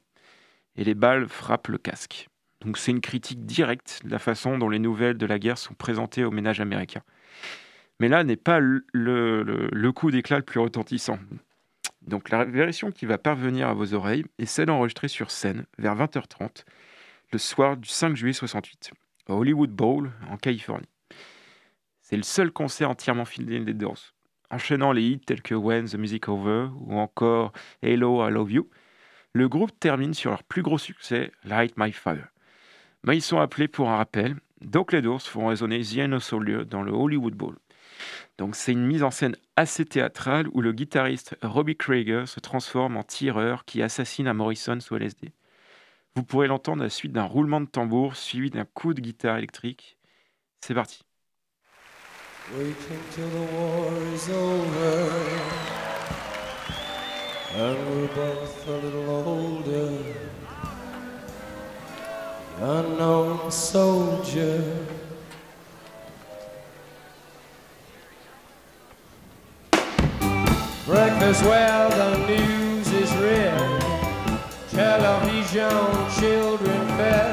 [0.76, 2.28] et les balles frappent le casque.
[2.62, 5.74] Donc c'est une critique directe de la façon dont les nouvelles de la guerre sont
[5.74, 7.04] présentées aux ménages américains.
[8.00, 11.20] Mais là n'est pas le, coup d'éclat le plus retentissant.
[12.02, 15.96] Donc la version qui va parvenir à vos oreilles est celle enregistrée sur scène vers
[15.96, 16.64] 20h30
[17.32, 18.92] le soir du 5 juillet 68
[19.30, 20.88] au Hollywood Bowl en Californie.
[22.02, 24.14] C'est le seul concert entièrement filmé des Doors,
[24.50, 28.70] enchaînant les hits tels que When the Music Over ou encore Hello I Love You
[29.34, 32.28] le groupe termine sur leur plus gros succès, Light My Fire.
[33.04, 36.34] Mais ils sont appelés pour un rappel, donc les Doors font résonner The End of
[36.68, 37.58] dans le Hollywood Bowl.
[38.38, 42.98] Donc c'est une mise en scène assez théâtrale où le guitariste Robbie Krieger se transforme
[42.98, 45.34] en tireur qui assassine à Morrison sous LSD.
[46.16, 49.38] Vous pourrez l'entendre à la suite d'un roulement de tambour suivi d'un coup de guitare
[49.38, 49.98] électrique.
[50.62, 51.04] C'est parti.
[57.56, 60.04] And we're both a little older.
[62.60, 64.88] Unknown soldier.
[70.88, 73.82] Breakfast where the news is read.
[74.72, 77.33] Television, children fed.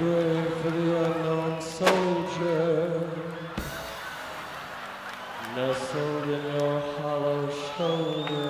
[0.00, 3.10] Grave for the unknown soldier.
[5.54, 8.49] Nestled in your hollow shoulder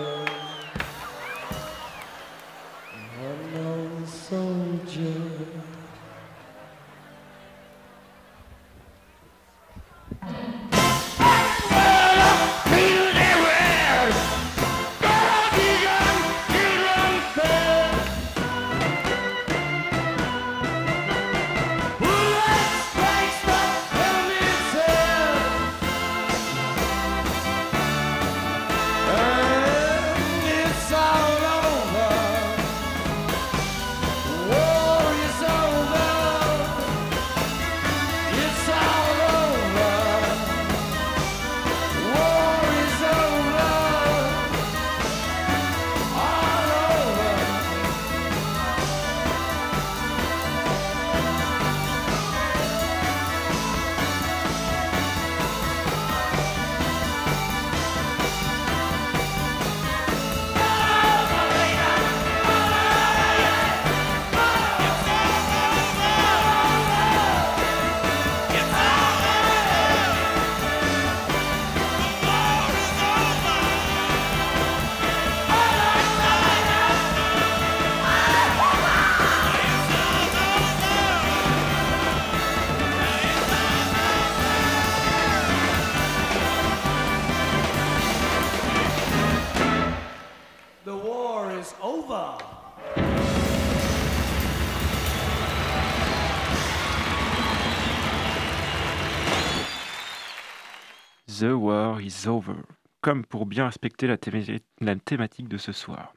[103.01, 106.14] comme pour bien respecter la thématique de ce soir.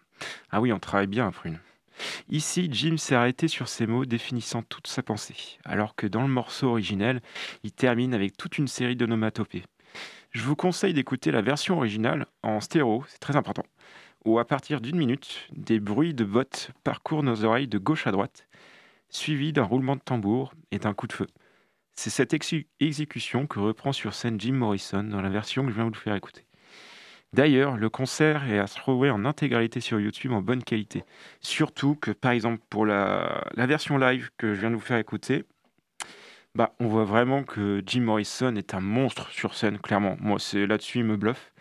[0.50, 1.60] Ah oui, on travaille bien, Prune.
[2.30, 6.28] Ici, Jim s'est arrêté sur ces mots définissant toute sa pensée, alors que dans le
[6.28, 7.22] morceau originel,
[7.64, 9.64] il termine avec toute une série d'onomatopées.
[10.32, 13.64] Je vous conseille d'écouter la version originale en stéréo, c'est très important,
[14.26, 18.12] où à partir d'une minute, des bruits de bottes parcourent nos oreilles de gauche à
[18.12, 18.48] droite,
[19.10, 21.28] suivis d'un roulement de tambour et d'un coup de feu.
[21.96, 25.76] C'est cette exé- exécution que reprend sur scène Jim Morrison dans la version que je
[25.76, 26.46] viens de vous faire écouter.
[27.34, 31.04] D'ailleurs, le concert est à se trouver en intégralité sur YouTube en bonne qualité.
[31.42, 34.98] Surtout que, par exemple, pour la, la version live que je viens de vous faire
[34.98, 35.44] écouter,
[36.56, 40.18] bah, on voit vraiment que Jim Morrison est un monstre sur scène, clairement.
[40.20, 41.52] Moi, c'est là-dessus, il me bluffe.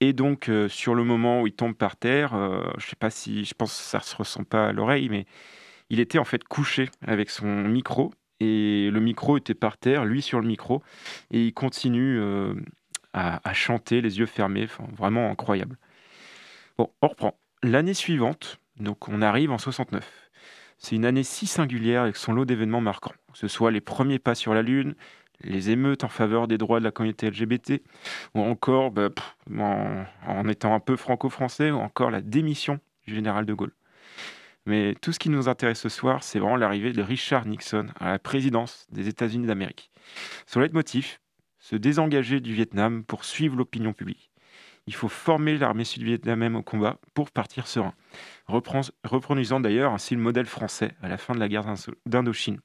[0.00, 3.10] Et donc, euh, sur le moment où il tombe par terre, euh, je sais pas
[3.10, 5.26] si, je pense que ça se ressent pas à l'oreille, mais
[5.90, 10.22] il était en fait couché avec son micro et le micro était par terre, lui
[10.22, 10.82] sur le micro,
[11.30, 12.54] et il continue euh,
[13.12, 15.76] à, chanter les yeux fermés, vraiment incroyable.
[16.78, 17.38] Bon, on reprend.
[17.62, 20.30] L'année suivante, donc on arrive en 69.
[20.78, 24.18] C'est une année si singulière avec son lot d'événements marquants, que ce soit les premiers
[24.18, 24.94] pas sur la Lune,
[25.42, 27.82] les émeutes en faveur des droits de la communauté LGBT,
[28.34, 29.10] ou encore, bah,
[29.58, 33.72] en étant un peu franco-français, ou encore la démission du général de Gaulle.
[34.66, 38.10] Mais tout ce qui nous intéresse ce soir, c'est vraiment l'arrivée de Richard Nixon à
[38.10, 39.90] la présidence des États-Unis d'Amérique.
[40.46, 41.18] Son leitmotiv,
[41.58, 44.30] se désengager du Vietnam pour suivre l'opinion publique.
[44.86, 47.94] Il faut former l'armée sud-vietnamienne au combat pour partir serein,
[48.46, 51.66] reproduisant d'ailleurs ainsi le modèle français à la fin de la guerre
[52.06, 52.60] d'Indochine,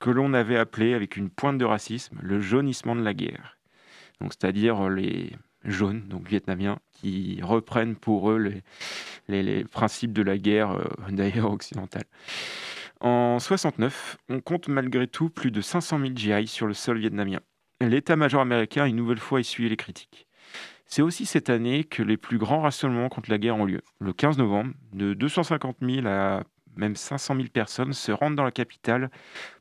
[0.00, 3.58] que l'on avait appelé avec une pointe de racisme le jaunissement de la guerre.
[4.20, 8.62] C'est-à-dire les jaunes, donc vietnamiens, qui reprennent pour eux
[9.28, 12.04] les, principes de la guerre, euh, d'ailleurs occidentale.
[13.00, 17.40] En 69, on compte malgré tout plus de 500 000 GI sur le sol vietnamien.
[17.80, 20.26] L'état-major américain a une nouvelle fois essuyé les critiques.
[20.86, 23.82] C'est aussi cette année que les plus grands rassemblements contre la guerre ont lieu.
[24.00, 26.42] Le 15 novembre, de 250 000 à
[26.76, 29.10] même 500 000 personnes se rendent dans la capitale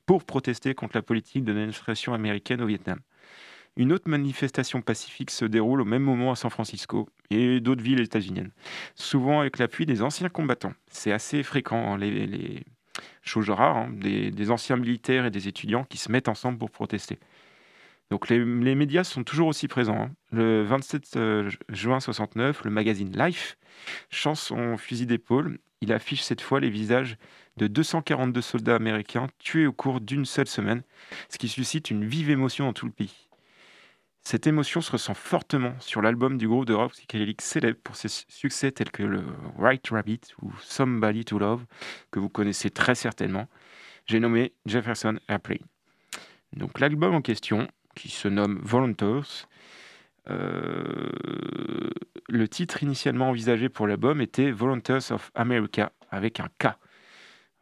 [0.06, 3.00] pour protester contre la politique de l'administration américaine au Vietnam.
[3.78, 8.02] Une autre manifestation pacifique se déroule au même moment à San Francisco et d'autres villes
[8.02, 8.50] états-uniennes,
[8.96, 10.74] souvent avec l'appui des anciens combattants.
[10.90, 12.64] C'est assez fréquent, hein, les,
[13.22, 17.20] choses rares, hein, des, anciens militaires et des étudiants qui se mettent ensemble pour protester.
[18.10, 18.40] Donc les,
[18.74, 20.02] médias sont toujours aussi présents.
[20.02, 20.12] hein.
[20.32, 23.60] Le 27 euh, juin 69, le magazine Life
[24.10, 25.60] chante son fusil d'épaule.
[25.82, 27.18] Il affiche cette fois les visages
[27.58, 30.82] de 242 soldats américains tués au cours d'une seule semaine,
[31.30, 33.27] ce qui suscite une vive émotion dans tout le pays.
[34.30, 38.10] Cette émotion se ressent fortement sur l'album du groupe de rock psychédélique célèbre pour ses
[38.10, 39.24] succès tels que le
[39.58, 41.66] White Rabbit ou Somebody to Love,
[42.12, 43.48] que vous connaissez très certainement.
[44.06, 45.66] J'ai nommé Jefferson Airplane.
[46.52, 49.48] Donc l'album en question, qui se nomme Volunteers,
[50.30, 51.10] euh,
[52.28, 56.68] le titre initialement envisagé pour l'album était Volunteers of America, avec un K,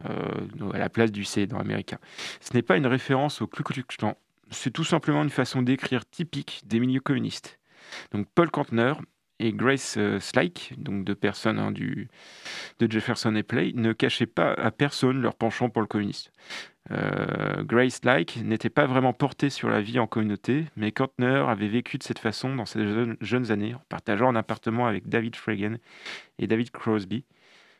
[0.10, 2.00] euh, à la place du C dans America.
[2.42, 4.18] Ce n'est pas une référence au Ku Klux Klan,
[4.56, 7.60] c'est tout simplement une façon d'écrire typique des milieux communistes.
[8.12, 8.94] Donc Paul Kantner
[9.40, 12.08] et Grace euh, Slyke, donc deux personnes hein, du,
[12.80, 16.32] de Jefferson et Play, ne cachaient pas à personne leur penchant pour le communisme.
[16.92, 21.68] Euh, Grace Slyke n'était pas vraiment portée sur la vie en communauté, mais Kantner avait
[21.68, 22.86] vécu de cette façon dans ses
[23.22, 25.76] jeunes, années, en partageant un appartement avec David Fragan
[26.40, 27.26] et David Crosby.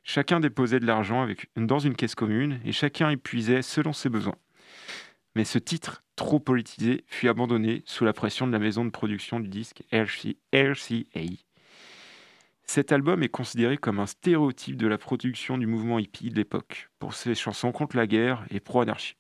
[0.04, 4.36] Chacun déposait de l'argent dans une caisse commune et chacun épuisait selon ses besoins.
[5.36, 9.40] Mais ce titre, trop politisé, fut abandonné sous la pression de la maison de production
[9.40, 11.26] du disque RC RCA.
[12.64, 16.90] Cet album est considéré comme un stéréotype de la production du mouvement hippie de l'époque,
[17.00, 19.18] pour ses chansons contre la guerre et pro-anarchie.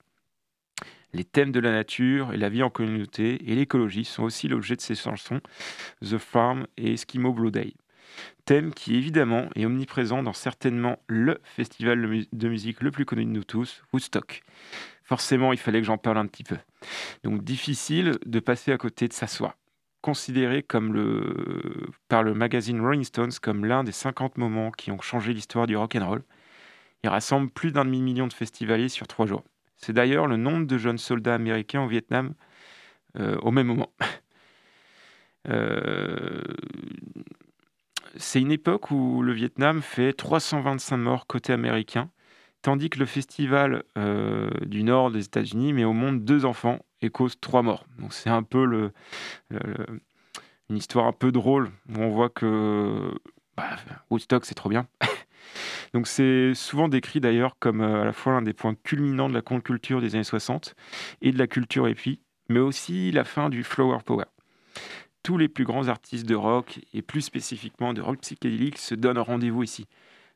[1.14, 4.76] Les thèmes de la nature et la vie en communauté et l'écologie sont aussi l'objet
[4.76, 5.42] de ces chansons,
[6.02, 7.74] The Farm et Eskimo Blue Day.
[8.46, 13.30] Thème qui évidemment est omniprésent dans certainement le festival de musique le plus connu de
[13.30, 14.44] nous tous, Woodstock.
[15.06, 16.58] Forcément, il fallait que j'en parle un petit peu.
[17.24, 19.56] Donc difficile de passer à côté de s'asseoir.
[20.02, 20.64] Considéré
[22.08, 25.78] par le magazine Rolling Stones comme l'un des 50 moments qui ont changé l'histoire du
[25.78, 26.24] rock and roll.
[27.04, 29.44] Il rassemble plus d'un demi-million de festivaliers sur trois jours.
[29.78, 32.34] C'est d'ailleurs le nombre de jeunes soldats américains au Vietnam
[33.20, 33.92] euh, au même moment.
[35.48, 36.42] Euh,
[38.16, 42.10] c'est une époque où le Vietnam fait 325 morts côté américain,
[42.66, 47.12] tandis que le festival euh, du nord des États-Unis met au monde deux enfants et
[47.12, 47.86] cause trois morts.
[48.00, 48.92] Donc c'est un peu
[49.52, 53.12] une histoire un peu drôle où on voit que
[53.56, 53.70] bah,
[54.10, 54.88] Woodstock c'est trop bien.
[55.94, 59.36] Donc c'est souvent décrit d'ailleurs comme euh, à la fois l'un des points culminants de
[59.36, 60.74] la contre-culture des années 60
[61.22, 64.26] et de la culture hippie, mais aussi la fin du flower power.
[65.22, 69.20] Tous les plus grands artistes de rock et plus spécifiquement de rock psychédélique se donnent
[69.20, 69.86] rendez-vous ici.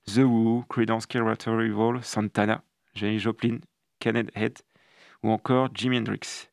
[0.05, 2.63] The Who, Creedence Clearwater Revival, Santana,
[2.95, 3.59] Janis Joplin,
[3.99, 4.59] Kenneth Head
[5.23, 6.49] ou encore Jimi Hendrix.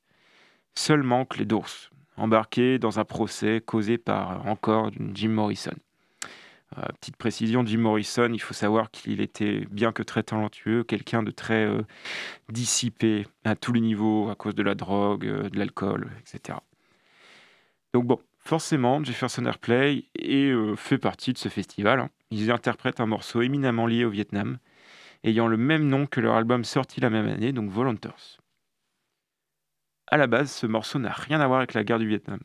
[0.75, 5.75] Seul manquent les Doors, embarqués dans un procès causé par encore Jim Morrison.
[6.79, 11.23] Euh, petite précision, Jim Morrison, il faut savoir qu'il était, bien que très talentueux, quelqu'un
[11.23, 11.83] de très euh,
[12.49, 16.59] dissipé à tous les niveaux à cause de la drogue, euh, de l'alcool, etc.
[17.95, 21.99] Donc bon, Forcément, Jefferson Airplay euh, fait partie de ce festival.
[21.99, 22.11] hein.
[22.31, 24.59] Ils interprètent un morceau éminemment lié au Vietnam,
[25.25, 28.39] ayant le même nom que leur album sorti la même année, donc Volunteers.
[30.07, 32.39] À la base, ce morceau n'a rien à voir avec la guerre du Vietnam.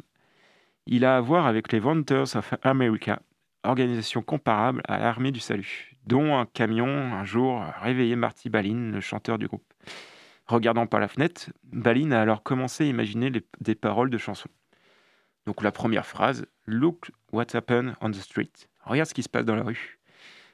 [0.88, 3.22] Il a à voir avec les Volunteers of America,
[3.64, 9.02] organisation comparable à l'armée du salut, dont un camion un jour a Marty Balin, le
[9.02, 9.72] chanteur du groupe.
[10.48, 14.50] Regardant par la fenêtre, Balin a alors commencé à imaginer des paroles de chansons.
[15.46, 18.52] Donc la première phrase, Look what happened on the street.
[18.86, 20.00] Regarde ce qui se passe dans la rue.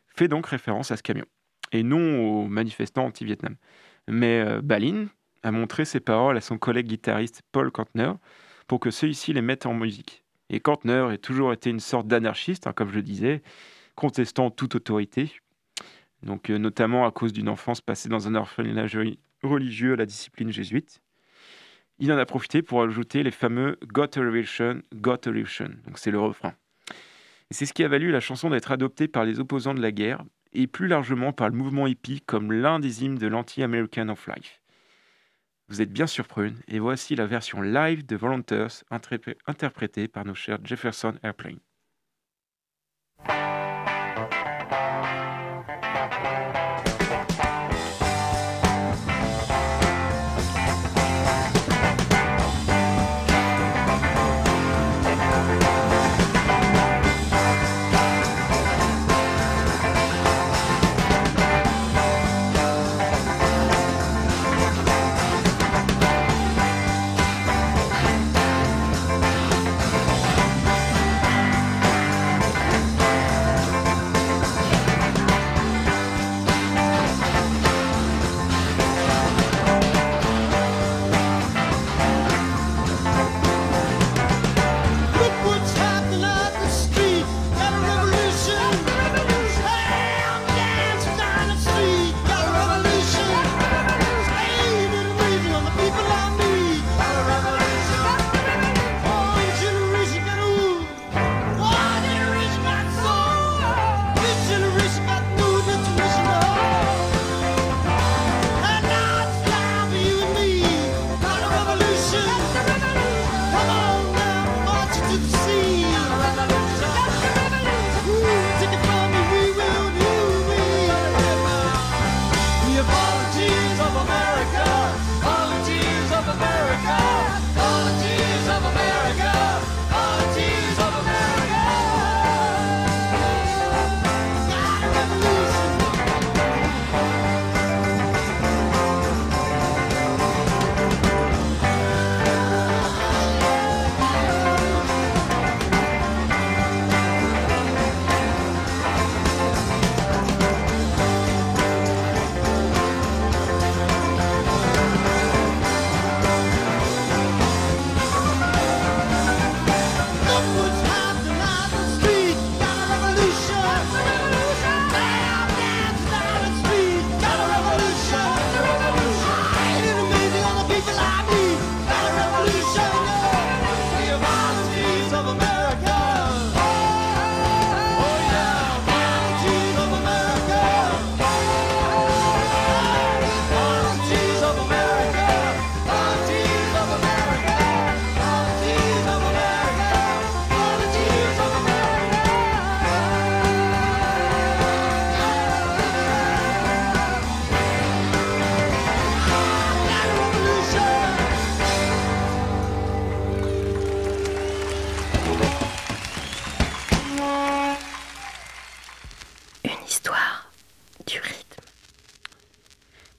[0.08, 1.26] Fait donc référence à ce camion,
[1.72, 3.56] et non aux manifestants anti-Vietnam.
[4.08, 5.08] Mais euh, Balin
[5.44, 8.14] a montré ses paroles à son collègue guitariste Paul Kantner
[8.68, 10.24] pour que celui-ci les mette en musique.
[10.50, 13.44] Et Kantner a toujours été une sorte d'anarchiste, hein, comme je le disais,
[13.96, 15.32] contestant toute autorité,
[16.24, 18.98] donc euh, notamment à cause d'une enfance passée dans un orphelinage
[19.44, 21.02] religieux à la discipline jésuite.
[22.00, 25.70] Il en a profité pour ajouter les fameux Got a Revolution, Got a Revolution.
[25.86, 26.54] Donc c'est le refrain.
[27.50, 30.24] C'est ce qui a valu la chanson d'être adoptée par les opposants de la guerre
[30.54, 34.62] et plus largement par le mouvement hippie comme l'un des hymnes de l'anti-American of Life.
[35.70, 40.24] Vous êtes bien sur Prune et voici la version live de Volunteers interpré- interprétée par
[40.24, 41.60] nos chers Jefferson Airplane.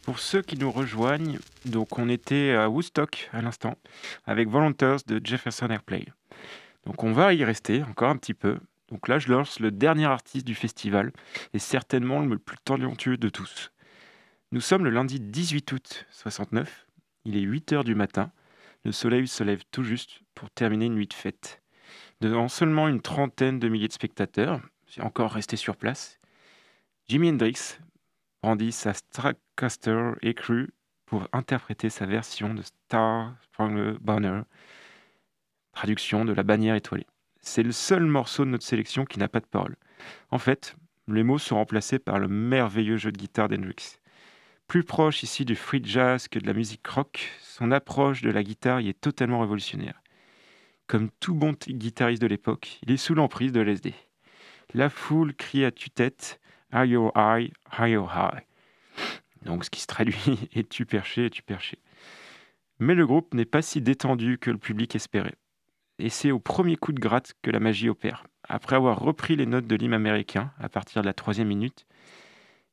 [0.02, 3.76] Pour ceux qui nous rejoignent, donc on était à Woodstock à l'instant
[4.26, 6.06] avec Volunteers de Jefferson Airplay.
[6.86, 8.58] Donc on va y rester encore un petit peu.
[8.90, 11.12] Donc là je lance le dernier artiste du festival
[11.52, 13.70] et certainement le plus talentueux de tous.
[14.50, 16.86] Nous sommes le lundi 18 août 69.
[17.26, 18.32] Il est 8 heures du matin.
[18.84, 21.60] Le soleil se lève tout juste pour terminer une nuit de fête.
[22.22, 24.62] Devant seulement une trentaine de milliers de spectateurs,
[25.00, 26.17] encore resté sur place.
[27.08, 27.78] Jimi Hendrix
[28.42, 30.74] brandit sa Stratocaster écrue
[31.06, 34.42] pour interpréter sa version de Star Spangled Banner,
[35.72, 37.06] traduction de la bannière étoilée.
[37.40, 39.76] C'est le seul morceau de notre sélection qui n'a pas de parole.
[40.30, 44.00] En fait, les mots sont remplacés par le merveilleux jeu de guitare d'Hendrix.
[44.66, 48.42] Plus proche ici du free jazz que de la musique rock, son approche de la
[48.42, 50.02] guitare y est totalement révolutionnaire.
[50.86, 53.94] Comme tout bon guitariste de l'époque, il est sous l'emprise de l'SD.
[54.74, 56.38] La foule crie à tue-tête
[56.72, 57.50] Are you high?
[57.70, 58.42] Are you high?
[59.44, 61.26] Donc ce qui se traduit Es-tu perché?
[61.26, 61.78] Es-tu perché?
[62.78, 65.34] Mais le groupe n'est pas si détendu que le public espérait.
[65.98, 68.24] Et c'est au premier coup de gratte que la magie opère.
[68.48, 71.86] Après avoir repris les notes de l'hymne américain à partir de la troisième minute,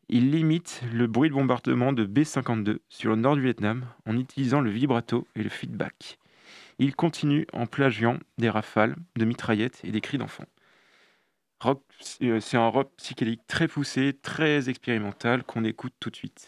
[0.09, 4.61] il limite le bruit de bombardement de B-52 sur le nord du Vietnam en utilisant
[4.61, 6.19] le vibrato et le feedback.
[6.77, 10.45] Il continue en plagiant des rafales, de mitraillettes et des cris d'enfants.
[12.21, 16.47] Euh, c'est un rock psychédélique très poussé, très expérimental qu'on écoute tout de suite.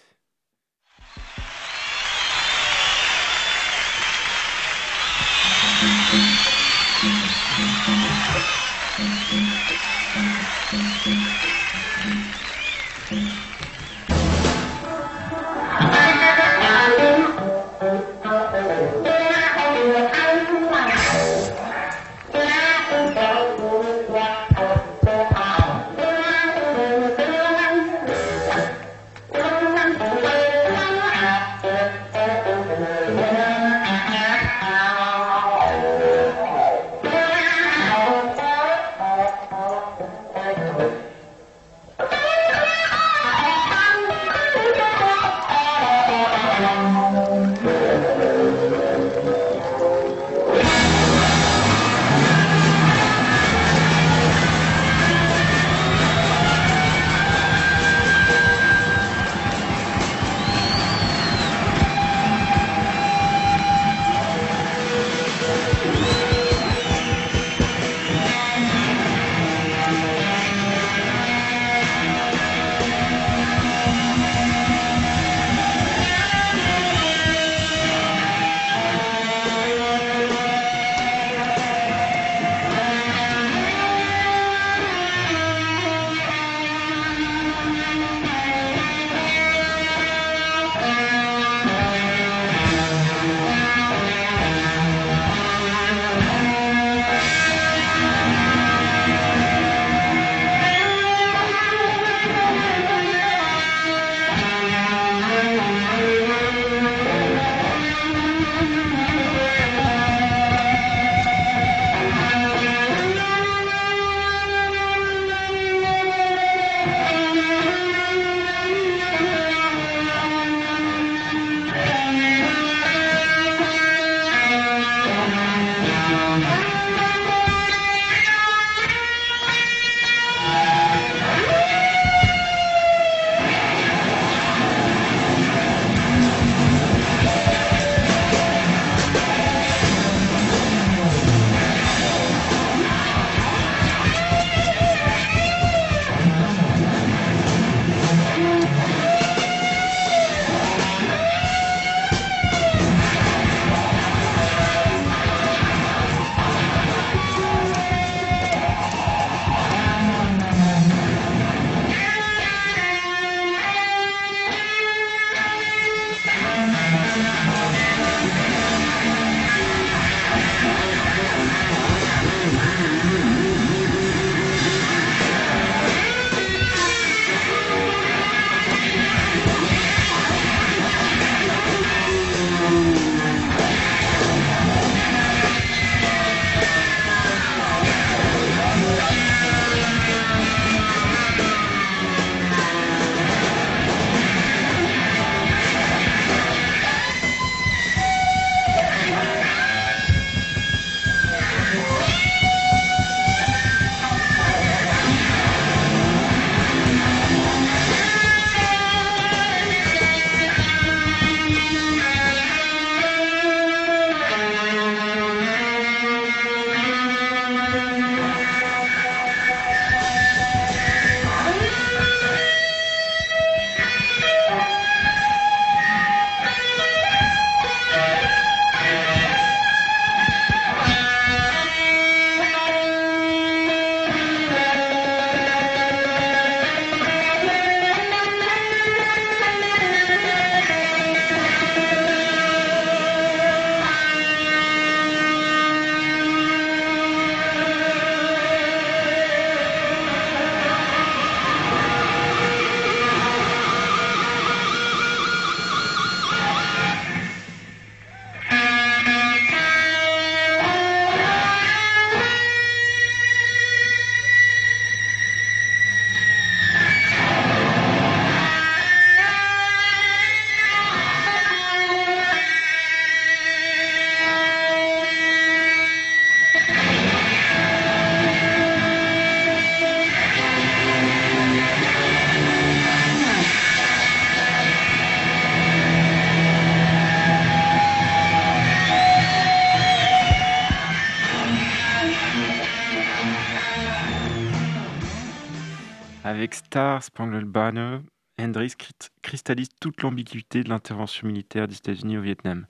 [296.53, 297.99] Star Spangled Banner,
[298.39, 298.73] Hendrix
[299.21, 302.67] cristallise toute l'ambiguïté de l'intervention militaire des États-Unis au Vietnam.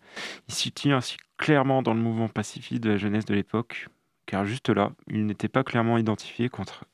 [0.47, 3.87] Il s'y ainsi clairement dans le mouvement pacifiste de la jeunesse de l'époque,
[4.25, 6.85] car juste là, il n'était pas clairement identifié contre,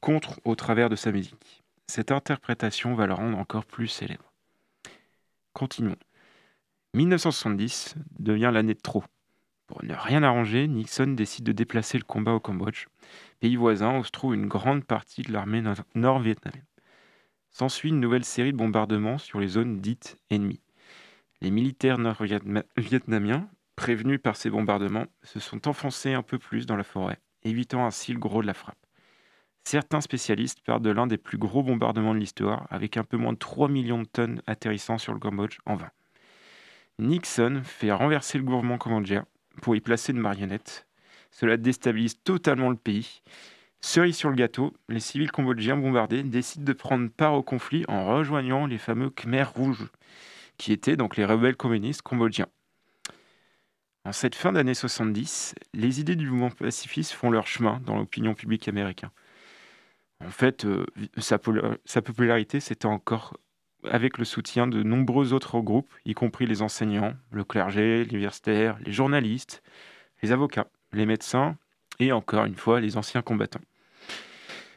[0.00, 1.62] contre au travers de sa musique.
[1.86, 4.32] Cette interprétation va le rendre encore plus célèbre.
[5.52, 5.96] Continuons.
[6.94, 9.04] 1970 devient l'année de trop.
[9.66, 12.86] Pour ne rien arranger, Nixon décide de déplacer le combat au Cambodge,
[13.40, 15.62] pays voisin où se trouve une grande partie de l'armée
[15.94, 16.66] nord-vietnamienne.
[17.50, 20.62] S'ensuit une nouvelle série de bombardements sur les zones dites ennemies.
[21.40, 26.84] Les militaires nord-vietnamiens, prévenus par ces bombardements, se sont enfoncés un peu plus dans la
[26.84, 28.78] forêt, évitant ainsi le gros de la frappe.
[29.64, 33.32] Certains spécialistes parlent de l'un des plus gros bombardements de l'histoire, avec un peu moins
[33.32, 35.90] de 3 millions de tonnes atterrissant sur le Cambodge en vain.
[36.98, 39.26] Nixon fait renverser le gouvernement cambodgien
[39.62, 40.86] pour y placer une marionnette.
[41.30, 43.22] Cela déstabilise totalement le pays.
[43.80, 48.04] Cerise sur le gâteau, les civils cambodgiens bombardés décident de prendre part au conflit en
[48.04, 49.88] rejoignant les fameux Khmer rouges,
[50.58, 52.48] qui étaient donc les rebelles communistes cambodgiens.
[54.04, 58.34] En cette fin d'année 70, les idées du mouvement pacifiste font leur chemin dans l'opinion
[58.34, 59.10] publique américaine.
[60.22, 60.84] En fait, euh,
[61.16, 61.38] sa,
[61.86, 63.38] sa, popularité s'était encore
[63.84, 68.92] avec le soutien de nombreux autres groupes, y compris les enseignants, le clergé, l'universitaire, les
[68.92, 69.62] journalistes,
[70.22, 71.56] les avocats, les médecins
[71.98, 73.60] et encore une fois les anciens combattants.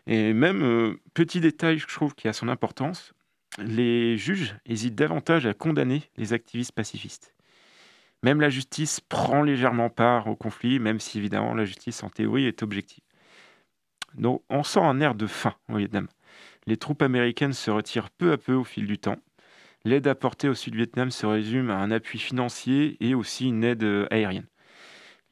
[0.05, 3.13] Et même, euh, petit détail, je trouve qui a son importance,
[3.57, 7.33] les juges hésitent davantage à condamner les activistes pacifistes.
[8.21, 12.45] Même la justice prend légèrement part au conflit, même si évidemment la justice en théorie
[12.45, 13.03] est objective.
[14.15, 16.07] Donc on sent un air de faim au Vietnam
[16.67, 19.17] les troupes américaines se retirent peu à peu au fil du temps.
[19.85, 24.07] L'aide apportée au Sud-Vietnam se résume à un appui financier et aussi une aide euh,
[24.11, 24.47] aérienne.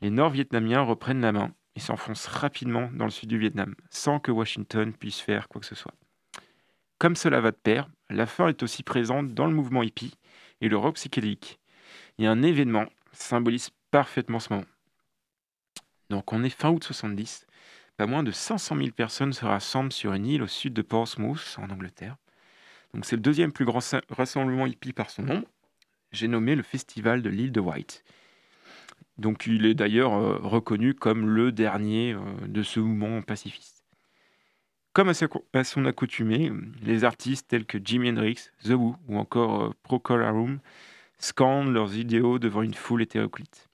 [0.02, 4.32] Les Nord-Vietnamiens reprennent la main et s'enfoncent rapidement dans le sud du Vietnam, sans que
[4.32, 5.94] Washington puisse faire quoi que ce soit.
[6.98, 10.16] Comme cela va de pair, la faim est aussi présente dans le mouvement hippie
[10.60, 11.60] et le rock psychédélique.
[12.18, 14.66] Et un événement symbolise parfaitement ce moment.
[16.10, 17.46] Donc on est fin août 70,
[17.98, 21.58] pas moins de 500 000 personnes se rassemblent sur une île au sud de Portsmouth,
[21.58, 22.18] en Angleterre.
[22.94, 23.80] Donc c'est le deuxième plus grand
[24.10, 25.46] rassemblement hippie par son nom.
[26.12, 28.04] J'ai nommé le festival de l'île de White.
[29.22, 33.86] Donc il est d'ailleurs euh, reconnu comme le dernier euh, de ce mouvement pacifiste.
[34.94, 35.10] Comme
[35.54, 36.52] à, son accoutumée,
[36.82, 40.60] les artistes tels que Jimi Hendrix, The Who ou encore euh, Procol Harum
[41.20, 43.70] scandent leurs idéaux devant une foule hétéroclite.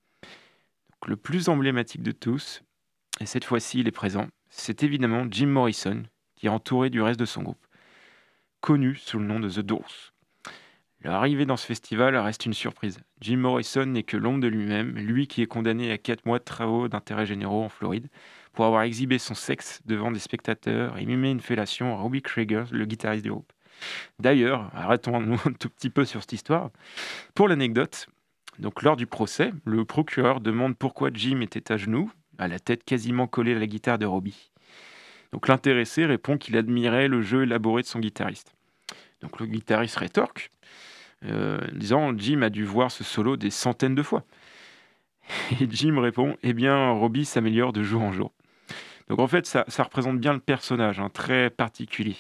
[1.08, 2.62] le plus emblématique de tous,
[3.22, 6.04] et cette fois-ci il est présent, c'est évidemment Jim Morrison,
[6.36, 7.66] qui est entouré du reste de son groupe,
[8.60, 10.14] connu sous le nom de The Doors.
[11.08, 13.00] Leur arrivée dans ce festival reste une surprise.
[13.22, 16.44] Jim Morrison n'est que l'ombre de lui-même, lui qui est condamné à 4 mois de
[16.44, 18.10] travaux d'intérêt généraux en Floride
[18.52, 22.66] pour avoir exhibé son sexe devant des spectateurs et mimé une fellation à Robbie Krieger,
[22.72, 23.54] le guitariste du groupe.
[24.20, 26.72] D'ailleurs, arrêtons-nous un tout petit peu sur cette histoire.
[27.36, 28.08] Pour l'anecdote,
[28.60, 32.84] donc lors du procès, le procureur demande pourquoi Jim était à genoux à la tête
[32.84, 34.52] quasiment collée à la guitare de Robbie.
[35.32, 38.52] Donc l'intéressé répond qu'il admirait le jeu élaboré de son guitariste.
[39.22, 40.52] Donc le guitariste rétorque,
[41.26, 44.24] euh, disant Jim a dû voir ce solo des centaines de fois.
[45.60, 48.32] Et Jim répond Eh bien, Robbie s'améliore de jour en jour.
[49.10, 52.18] Donc en fait, ça, représente bien le personnage, hein, très particulier.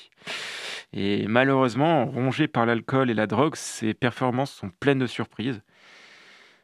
[0.93, 5.61] Et malheureusement, rongé par l'alcool et la drogue, ses performances sont pleines de surprises.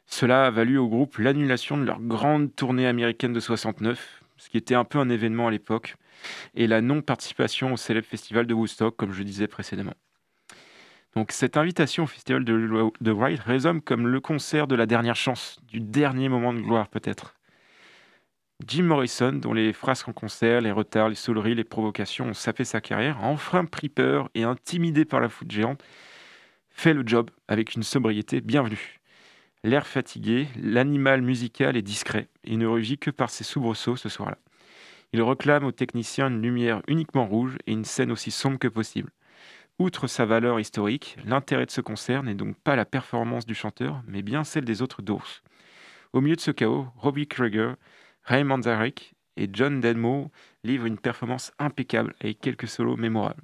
[0.06, 4.58] Cela a valu au groupe l'annulation de leur grande tournée américaine de 69, ce qui
[4.58, 5.96] était un peu un événement à l'époque,
[6.56, 9.96] et la non-participation au célèbre festival de Woodstock, comme je disais précédemment.
[11.16, 15.16] Donc cette invitation au festival de, de Wright résonne comme le concert de la dernière
[15.16, 17.36] chance, du dernier moment de gloire peut-être.
[18.66, 22.64] Jim Morrison, dont les frasques en concert, les retards, les sauleries, les provocations ont sapé
[22.64, 25.84] sa carrière, enfin pris peur et intimidé par la foule géante,
[26.70, 29.00] fait le job avec une sobriété bienvenue.
[29.64, 34.38] L'air fatigué, l'animal musical est discret et ne rugit que par ses soubresauts ce soir-là.
[35.14, 39.12] Il réclame aux techniciens une lumière uniquement rouge et une scène aussi sombre que possible.
[39.80, 44.04] Outre sa valeur historique, l'intérêt de ce concert n'est donc pas la performance du chanteur,
[44.08, 45.42] mais bien celle des autres Doors.
[46.14, 47.76] Au milieu de ce chaos, Robbie Krieger,
[48.24, 50.32] Ray Manzarek et John Denmo
[50.64, 53.44] livrent une performance impeccable avec quelques solos mémorables.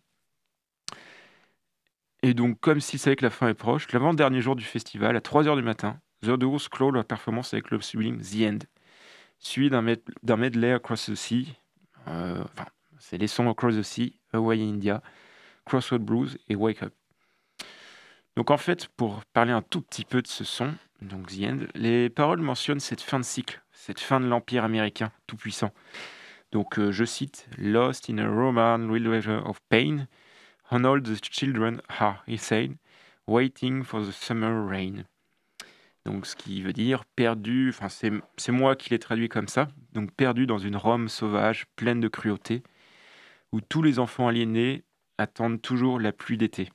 [2.21, 5.21] Et donc, comme s'il savait que la fin est proche, l'avant-dernier jour du festival, à
[5.21, 8.59] 3h du matin, The Doors clôt leur performance avec le sublime The End,
[9.39, 11.57] suivi d'un medley Across the Sea,
[12.07, 12.65] euh, enfin,
[12.99, 15.01] c'est les sons Across the Sea, Hawaii India,
[15.69, 16.93] Crossroad Blues et Wake Up.
[18.35, 21.57] Donc en fait, pour parler un tout petit peu de ce son, donc The End,
[21.75, 25.71] les paroles mentionnent cette fin de cycle, cette fin de l'Empire américain tout-puissant.
[26.51, 30.07] Donc je cite Lost in a Roman river of pain,
[30.71, 32.75] and all the children are, he said,
[33.27, 35.03] waiting for the summer rain.
[36.05, 40.11] Donc ce qui veut dire perdu, enfin c'est moi qui l'ai traduit comme ça, donc
[40.13, 42.63] perdu dans une Rome sauvage pleine de cruauté,
[43.51, 44.83] où tous les enfants aliénés
[45.19, 46.69] attendent toujours la pluie d'été.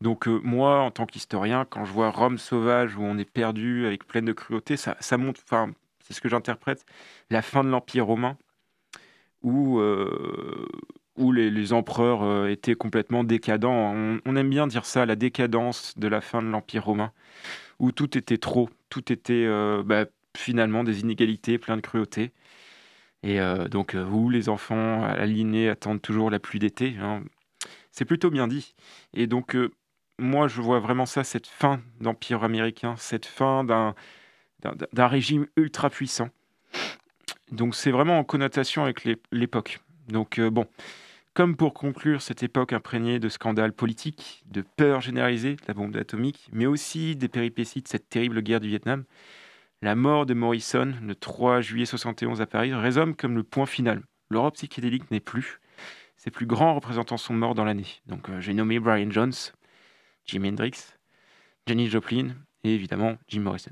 [0.00, 3.86] Donc euh, moi, en tant qu'historien, quand je vois Rome sauvage où on est perdu
[3.86, 5.72] avec pleine de cruauté, ça, ça montre, enfin
[6.04, 6.86] c'est ce que j'interprète,
[7.28, 8.36] la fin de l'Empire romain,
[9.42, 10.66] où, euh,
[11.18, 13.94] les, empereurs euh, étaient complètement décadents.
[14.24, 17.12] On, aime bien dire ça, la décadence de la fin de l'Empire romain,
[17.78, 19.46] où tout était trop, tout était
[19.84, 22.32] bah, finalement des inégalités, plein de cruauté.
[23.22, 23.38] Et
[23.70, 26.96] donc, où les enfants alignés attendent toujours la pluie d'été.
[27.00, 27.22] Hein.
[28.00, 28.74] C'est plutôt bien dit.
[29.12, 29.54] Et donc,
[30.18, 33.94] moi, je vois vraiment ça, cette fin d'Empire américain, cette fin d'un,
[34.94, 36.30] d'un, régime ultra puissant.
[37.52, 39.80] Donc, c'est vraiment en connotation avec l'époque.
[40.08, 40.66] Donc, euh, bon,
[41.34, 45.94] comme pour conclure cette époque imprégnée de scandales politiques, de peur généralisée de la bombe
[45.94, 49.04] atomique, mais aussi des péripéties de cette terrible guerre du Vietnam,
[49.82, 54.00] la mort de Morrison le 3 juillet 71 à Paris résonne comme le point final.
[54.30, 55.60] L'Europe psychédélique n'est plus.
[56.22, 57.86] Ses plus grands représentants sont morts dans l'année.
[58.04, 59.32] Donc euh, j'ai nommé Brian Jones,
[60.26, 60.92] Jimi Hendrix,
[61.66, 63.70] Jenny Joplin et évidemment Jim Morrison.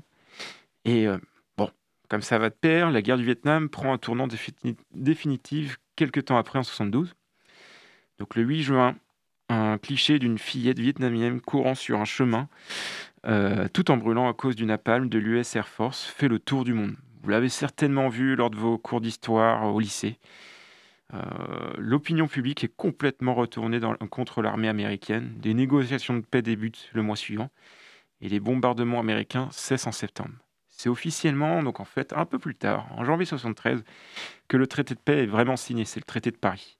[0.83, 1.19] Et euh,
[1.57, 1.69] bon,
[2.09, 4.27] comme ça va de pair, la guerre du Vietnam prend un tournant
[4.95, 7.13] définitif quelques temps après en 72.
[8.17, 8.95] Donc le 8 juin,
[9.49, 12.49] un cliché d'une fillette vietnamienne courant sur un chemin,
[13.27, 16.63] euh, tout en brûlant à cause d'une napalm de l'US Air Force, fait le tour
[16.63, 16.95] du monde.
[17.21, 20.17] Vous l'avez certainement vu lors de vos cours d'histoire au lycée.
[21.13, 23.79] Euh, l'opinion publique est complètement retournée
[24.09, 25.33] contre l'armée américaine.
[25.37, 27.49] Des négociations de paix débutent le mois suivant
[28.21, 30.33] et les bombardements américains cessent en septembre.
[30.67, 33.83] C'est officiellement, donc en fait, un peu plus tard, en janvier 73,
[34.47, 35.83] que le traité de paix est vraiment signé.
[35.83, 36.77] C'est le traité de Paris.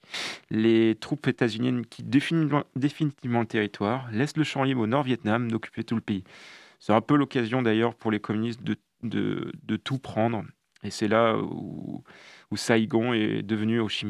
[0.50, 5.96] Les troupes états-uniennes quittent définitivement le territoire, laissent le champ libre au Nord-Vietnam d'occuper tout
[5.96, 6.24] le pays.
[6.80, 10.46] C'est un peu l'occasion d'ailleurs pour les communistes de tout prendre.
[10.84, 12.04] Et c'est là où
[12.52, 14.06] où Saigon est devenu Ho Chi.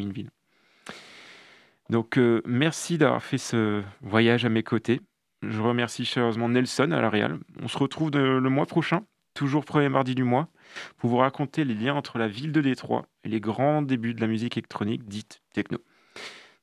[1.89, 5.01] Donc euh, merci d'avoir fait ce voyage à mes côtés.
[5.41, 7.39] Je remercie chaleureusement Nelson à la Real.
[7.61, 10.49] On se retrouve le mois prochain, toujours premier mardi du mois,
[10.97, 14.21] pour vous raconter les liens entre la ville de Détroit et les grands débuts de
[14.21, 15.79] la musique électronique dite techno.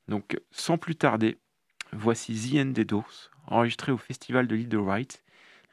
[0.07, 1.37] Donc sans plus tarder,
[1.91, 5.23] voici The End des Doors, enregistré au festival de l'île de Wright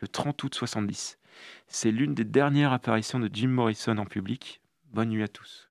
[0.00, 1.18] le 30 août 70.
[1.66, 4.60] C'est l'une des dernières apparitions de Jim Morrison en public.
[4.92, 5.70] Bonne nuit à tous.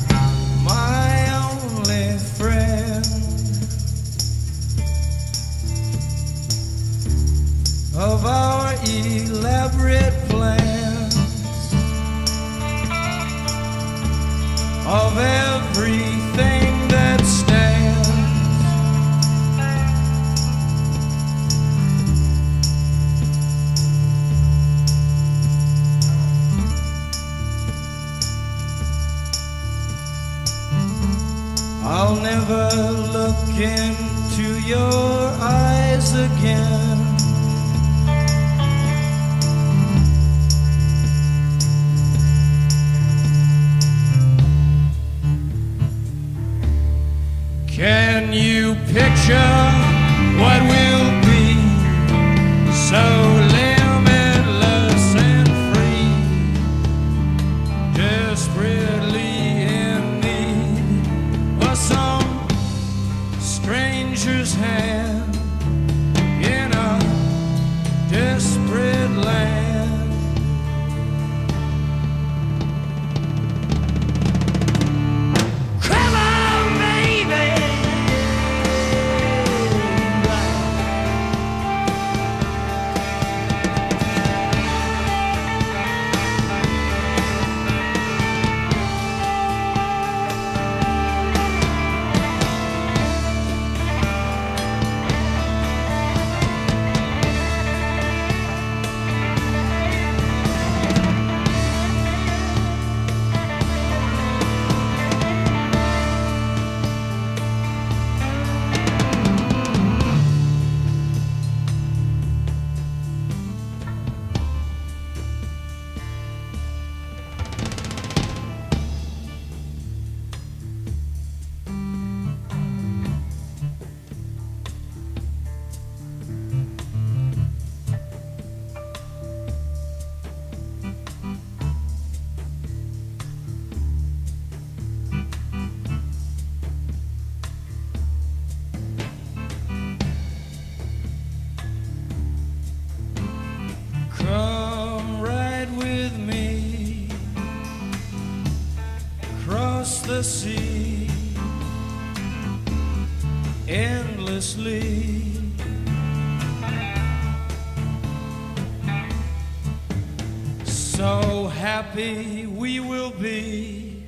[162.01, 164.03] happy we will be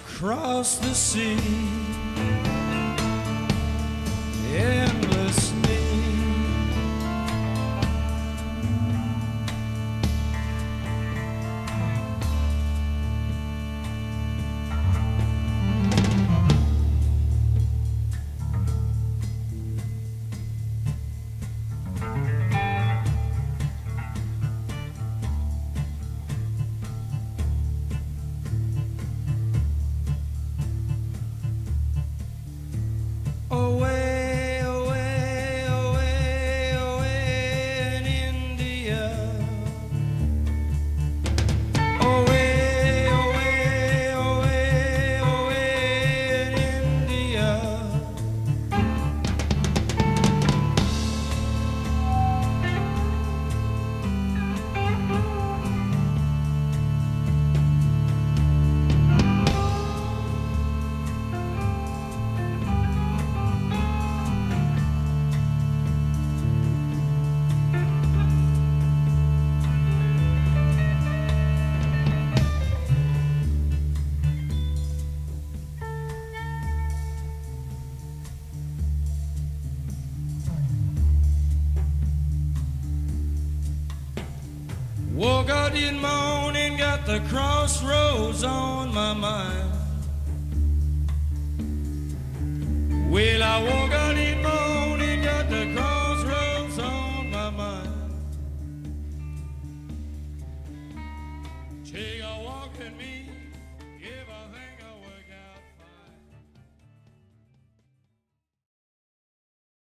[0.00, 1.38] across the sea
[4.52, 4.89] endlessly.